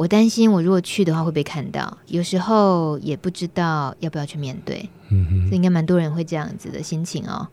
[0.00, 4.88] 我担心我如果去的话会被看到，有时候也不知道要不要去面对。
[5.10, 7.46] 嗯哼，所以应该蛮多人会这样子的心情哦。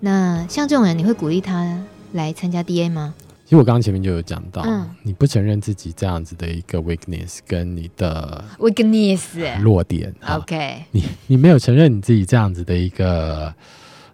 [0.00, 1.80] 那像这种人，你会鼓励他
[2.10, 3.14] 来参加 DA 吗？
[3.44, 13.54] 其实我刚刚前面就有讲到，嗯，你不承认自己这样子的一个 weakness 跟你的 weakness 弱点，OK，你你没有承认你自己这样子的一个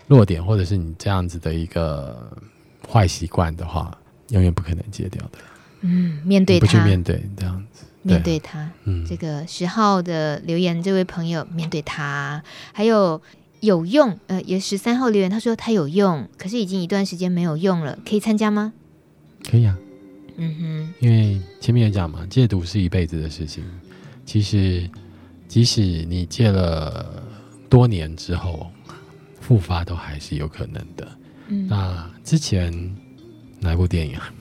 [0.09, 2.37] 弱点，或者是你这样子的一个
[2.87, 3.97] 坏习惯的话，
[4.29, 5.39] 永远不可能戒掉的。
[5.83, 8.71] 嗯，面对他，不去面对这样子，面对他。
[8.85, 13.21] 嗯，这个十号的留言，这位朋友面对他，还有
[13.61, 18.73] 有用，呃，也十三号留言，他说他有用，可是已经一段时间没有用了，可以参加吗？
[19.49, 19.77] 可以啊，
[20.37, 23.65] 嗯哼，因为前面也讲嘛，戒毒是一辈子的事情。
[24.25, 24.89] 其实，
[25.49, 27.23] 即使你戒了
[27.69, 28.71] 多年之后，
[29.41, 31.09] 复发都还是有可能的。
[31.49, 32.73] 嗯，那之前
[33.59, 34.33] 哪一部电影啊？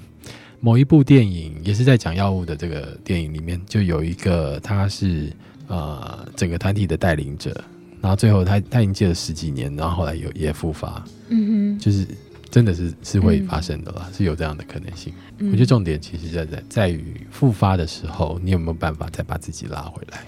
[0.61, 5.29] 某一部电影也是在讲药物的这个电影里面，就有一个他是
[5.67, 7.51] 呃整个团体的带领者，
[7.99, 11.03] 然后最后他他已经戒了十几年，然后后来有也复发。
[11.27, 12.07] 嗯哼，就是。
[12.51, 15.13] 真的是是会发生的啦，嗯、是有这样的可能性。
[15.37, 20.19] 嗯、我觉得重点其实在在在于复发的时候，你有没有办法再把自己拉回来？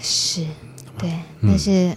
[0.00, 0.42] 是，
[0.96, 1.94] 对，那、嗯、是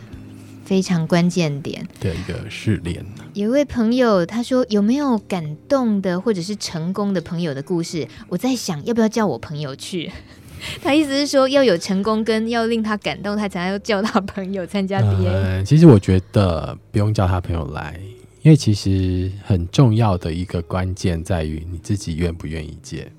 [0.68, 3.06] 非常关键点的一个试炼。
[3.34, 10.12] 有一位朋友他说：“有没有感动的或者是成功的朋友的故事？”我在想要不要叫我朋友去。
[10.84, 15.28] 他意思是说要有成功跟要令他感动，他才要叫他朋友参加 DA。
[15.28, 17.98] 呃，其实我觉得不用叫他朋友来。
[18.42, 23.10] 因为其实很重要的一个关键在于你自己愿不愿意接。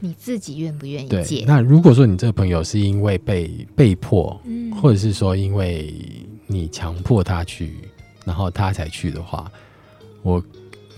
[0.00, 1.44] 你自己愿不愿意接？
[1.46, 5.94] 那如果说你这个朋友是因为被被迫，嗯，或者是说因为
[6.54, 7.76] 你强迫他去，
[8.24, 9.50] 然后他才去的话，
[10.22, 10.42] 我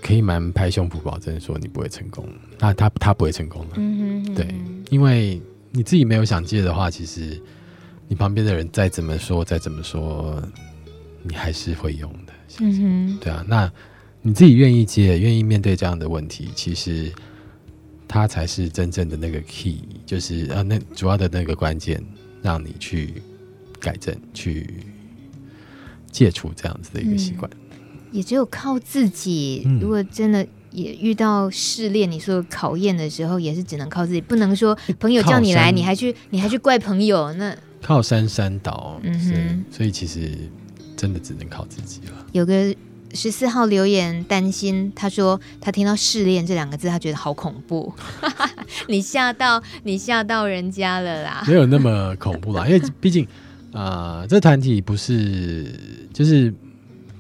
[0.03, 2.29] 可以蛮拍胸脯保证说你不会成功。
[2.59, 4.55] 那他他不会成功的，嗯哼哼，对，
[4.91, 5.41] 因为
[5.71, 7.41] 你自己没有想戒的话，其实
[8.07, 10.41] 你旁边的人再怎么说，再怎么说，
[11.23, 12.33] 你还是会用的。
[12.61, 13.73] 嗯哼，对啊，那
[14.23, 17.13] 你自己愿意接，愿意面对这样的问题，其实
[18.07, 22.03] 他才是真正的那个 key，就是呃，那主要的那个关键，
[22.43, 23.21] 让你去
[23.81, 24.69] 改正，去
[26.11, 27.51] 戒除这样子的一个习惯。
[27.53, 27.81] 嗯，
[28.13, 39.01] 也只有靠自己，如果真的也遇到试炼，你说考验的时候，也是只能靠自己，不能说朋友叫你来，你还去，你还去怪朋友，那靠山山倒。
[39.03, 40.33] 嗯哼，所以其实。
[40.97, 42.27] 真的只能靠自己了。
[42.33, 42.75] 有个
[43.13, 47.93] 十四号留言担心，他说他听到“试炼”这两个字，他觉得好恐怖。
[48.89, 51.45] 你吓到你吓到人家了啦？
[51.47, 53.29] 没有那么恐怖啦，因为毕竟
[53.77, 55.71] 啊、呃，这团体不是
[56.13, 56.51] 就是，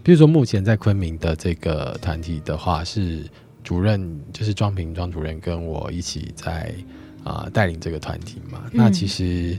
[0.03, 3.25] 比如说目前在昆明的这个团体的话，是
[3.63, 6.75] 主任就是庄平庄主任跟我一起在
[7.23, 8.63] 啊、呃、带领这个团体嘛。
[8.67, 9.59] 嗯、那其实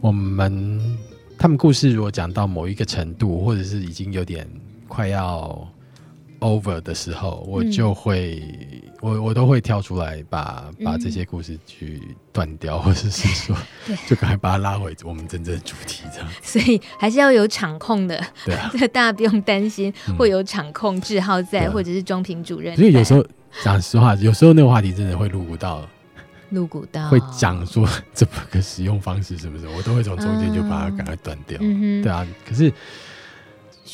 [0.00, 0.80] 我们。
[1.40, 4.44] 他们故事如果讲到某一个程度，或者是已经有点
[4.88, 5.72] 快要
[6.40, 8.42] over 的时候，我就会
[9.00, 13.56] 我我都会跳出来把把这些故事去断掉，嗯、或者是说，
[14.08, 16.28] 就赶快把它拉回我们真正的主题这样。
[16.42, 22.76] 所以还是要有场控的， 对啊，大家不用担心会有场控志浩在，嗯、或者是庄平主任。
[22.76, 23.24] 所以有时候
[23.62, 25.86] 讲实话，有时候那个话题真的会录不到。
[26.50, 29.68] 露骨到会讲说怎么个使用方式是不是？
[29.68, 31.58] 我都会从中间就把它赶快断掉。
[31.60, 32.72] 嗯、对啊，可是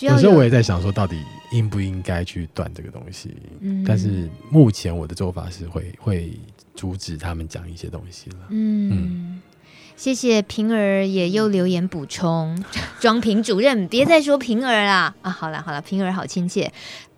[0.00, 1.22] 有，有时候我也在想说，到底
[1.52, 3.36] 应不应该去断这个东西？
[3.60, 6.32] 嗯、但是目前我的做法是会会
[6.74, 8.36] 阻止他们讲一些东西了。
[8.50, 9.42] 嗯，嗯
[9.96, 12.62] 谢谢平儿也又留言补充，
[12.98, 15.30] 庄平主任别再说平儿啦啊！
[15.30, 16.72] 好了好了，平儿好亲切。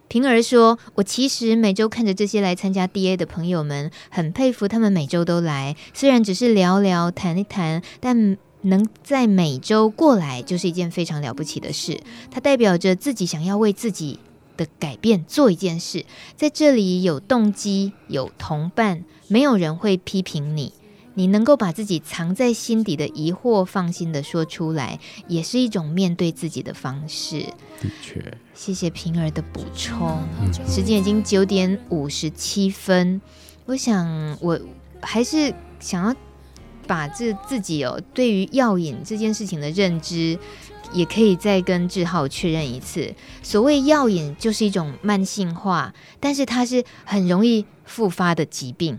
[0.09, 5.75] 平儿说：“我其实每周看着这些来参加 DA 的朋友们，很佩服他们每周都来。
[5.95, 8.37] 虽然只是聊聊、谈一谈，但
[8.67, 12.01] 能在每周过来，就是一件非常了不起的事。
[12.31, 14.19] 它代表着自己想要为自己
[14.57, 16.05] 的改变做一件事。
[16.37, 20.73] 在这里有动机，有同伴，没有人会批评你。”
[21.19, 27.41] 你能够把自己藏在心底的疑惑放心的说出来，也是一种面对自己的方式。
[27.81, 30.23] 的确，谢谢平儿的补充。
[30.43, 33.19] 嗯、时间已经九点五十七分，
[33.65, 34.61] 我想我
[35.01, 36.15] 还是想要
[36.87, 40.39] 把这自己哦，对于药瘾这件事情的认知，
[40.93, 43.15] 也可以再跟志浩确认一次。
[43.43, 48.99] 所谓药瘾，就是一种慢性化，但是它是很容易复发的疾病。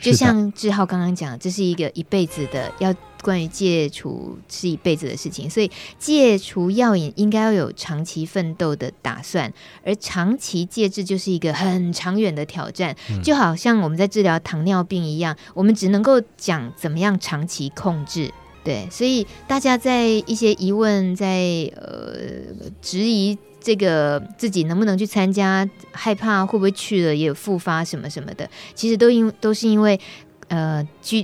[0.00, 9.52] 就像志浩刚刚讲，这是一个一辈子的，要关于戒除是一辈子的事情，所以戒除药瘾应该要有长期奋斗的打算，
[9.84, 18.32] 而长期戒治就是一个很长远的挑战，就好像我们在治疗糖尿病一样，我们只能够讲怎么样长期控制。
[18.62, 23.36] 对，所以大家在一些疑问，在呃质疑。
[23.68, 25.68] 这个自己能不能去参加？
[25.92, 28.48] 害怕会不会去了也有复发什么什么的？
[28.74, 30.00] 其实都因都是因为
[30.48, 31.22] 呃纠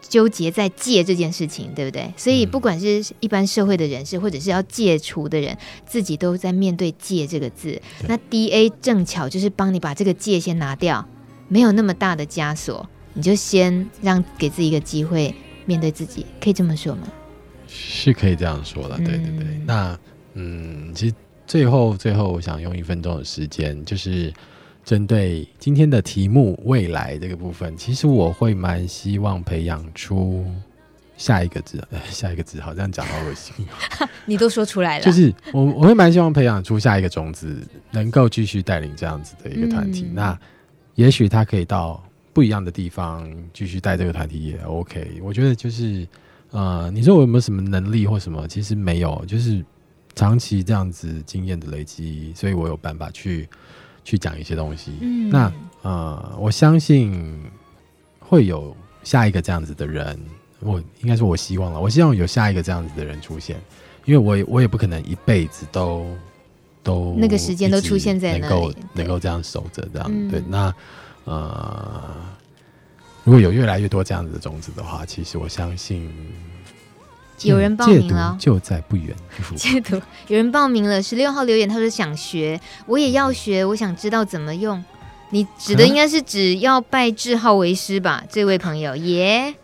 [0.00, 2.12] 纠结在戒这件事情，对不对？
[2.16, 7.80] 所以不管是一般社会的人士，或者是要戒除的人，自己都在面对“戒”这个字。
[8.08, 11.06] 那 DA 正巧就是帮你把这个戒先拿掉，
[11.46, 15.32] 没有那么大的枷锁，你就先让给自己一个机会
[15.64, 17.06] 面对自己，可以这么说吗？
[17.68, 19.44] 是可以这样说的，对对对。
[19.44, 19.98] 嗯那
[20.34, 21.14] 嗯，其实。
[21.54, 24.34] 最后，最后，我想用一分钟的时间，就是
[24.84, 27.76] 针对今天的题目“未来”这个部分。
[27.76, 30.44] 其实我会蛮希望培养出
[31.16, 33.54] 下一个字，呃， 下一个字好像讲好恶心。
[34.26, 37.56] 你都说出来了，就是我我会蛮希望培养出下一个种子，
[37.92, 40.06] 能够继续带领这样子的一个团体。
[40.08, 40.38] 嗯、那
[40.96, 42.02] 也许他可以到
[42.32, 45.20] 不一样的地方继续带这个团体也 OK。
[45.22, 46.04] 我觉得就是，
[46.50, 48.48] 呃，你说我有没有什么能力或什么？
[48.48, 49.64] 其实没有，就是。
[50.14, 53.48] 长期这样子经验的累积，所以我有办法去
[54.04, 54.92] 去讲一些东西。
[55.00, 55.52] 嗯，那
[55.82, 57.42] 呃，我相信
[58.20, 60.18] 会有下一个这样子的人。
[60.60, 63.60] 我应该说，我希望了，我希望有下一个这样子的人出现，
[64.04, 66.06] 因为我也我也不可能一辈子都
[66.82, 70.08] 都那个时间都出现在能够能够这样守着这样。
[70.10, 70.74] 嗯、对，那
[71.24, 72.14] 呃，
[73.24, 76.10] 如果有越来越多这样子的种子的话，其实我相信。
[77.42, 79.14] 有人报名了，就在不远。
[79.56, 84.82] 戒毒，有人报名了，十六号留言，他说想学，我也要学，我想知道怎么用。
[85.30, 88.12] 你指的应该是指要拜志浩为师吧？
[88.12, 89.54] 啊、这位朋友耶。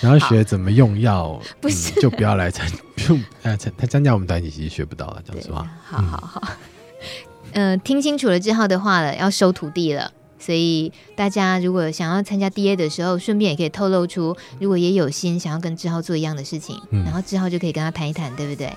[0.00, 5.66] 然后学怎么用药， 不是、嗯、就不要来参， 不用呃参他参加我们团体其实学不到了，讲实话。
[5.84, 6.42] 好好好，
[7.52, 10.10] 嗯、呃，听清楚了志浩的话了，要收徒弟了。
[10.44, 18.70] 所以大家如果想要参加 DA 的时候，顺便也可以透露出，如果也有心想要跟志浩做一样的事情，嗯、然后志浩就可以跟他谈一谈，对不对？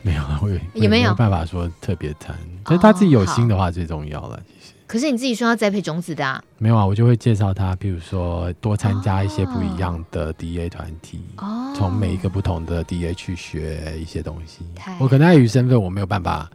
[0.00, 2.34] 没有啊，我也有没有办法说特别谈，
[2.66, 4.40] 所以他自己有心的话最重要了。
[4.48, 6.42] 其实，可是你自己说要栽培种子的啊？
[6.56, 14.60] 没有啊，我就会介绍他，比如说多参加一些不一样的 DA 团体，哦，从每一个不同的 DA 去学一些东西。
[14.98, 16.50] 我可能碍于身份，我没有办法。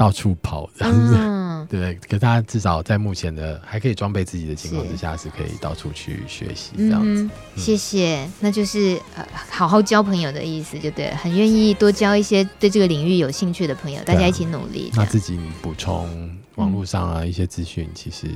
[0.00, 7.28] 到处跑这样子，嗯、 对，可是他至少在目前的还可以装备自己的情况之下，是可以到处去学习这样子。
[7.54, 14.90] 谢谢，那就是呃，好好交朋友的意思，就对了，很愿意多交一些对这个领域有兴趣的朋友，大家一起努力。
[14.94, 18.26] 那自己补充网络上啊一些资讯，其实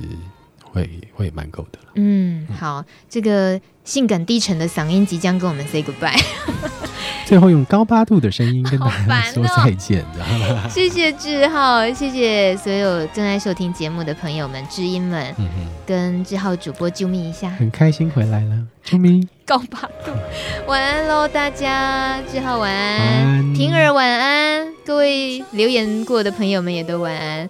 [0.75, 1.79] 会会蛮够的。
[1.95, 6.21] 嗯，好，这个性感低沉的嗓音即将跟我们 say goodbye。
[7.25, 10.67] 最后用高八度的声音跟大家说再见，知道吗？
[10.69, 15.47] 谢谢志浩，谢谢所有正在收听节目的朋友们、知音们，嗯、
[15.87, 20.11] 跟志浩主播救命一下，很开心回来了，救命，高八度，
[20.67, 27.49] 晚安喽，大家，志浩晚安，晚安平儿晚安，各位留言过的朋友们也都晚安。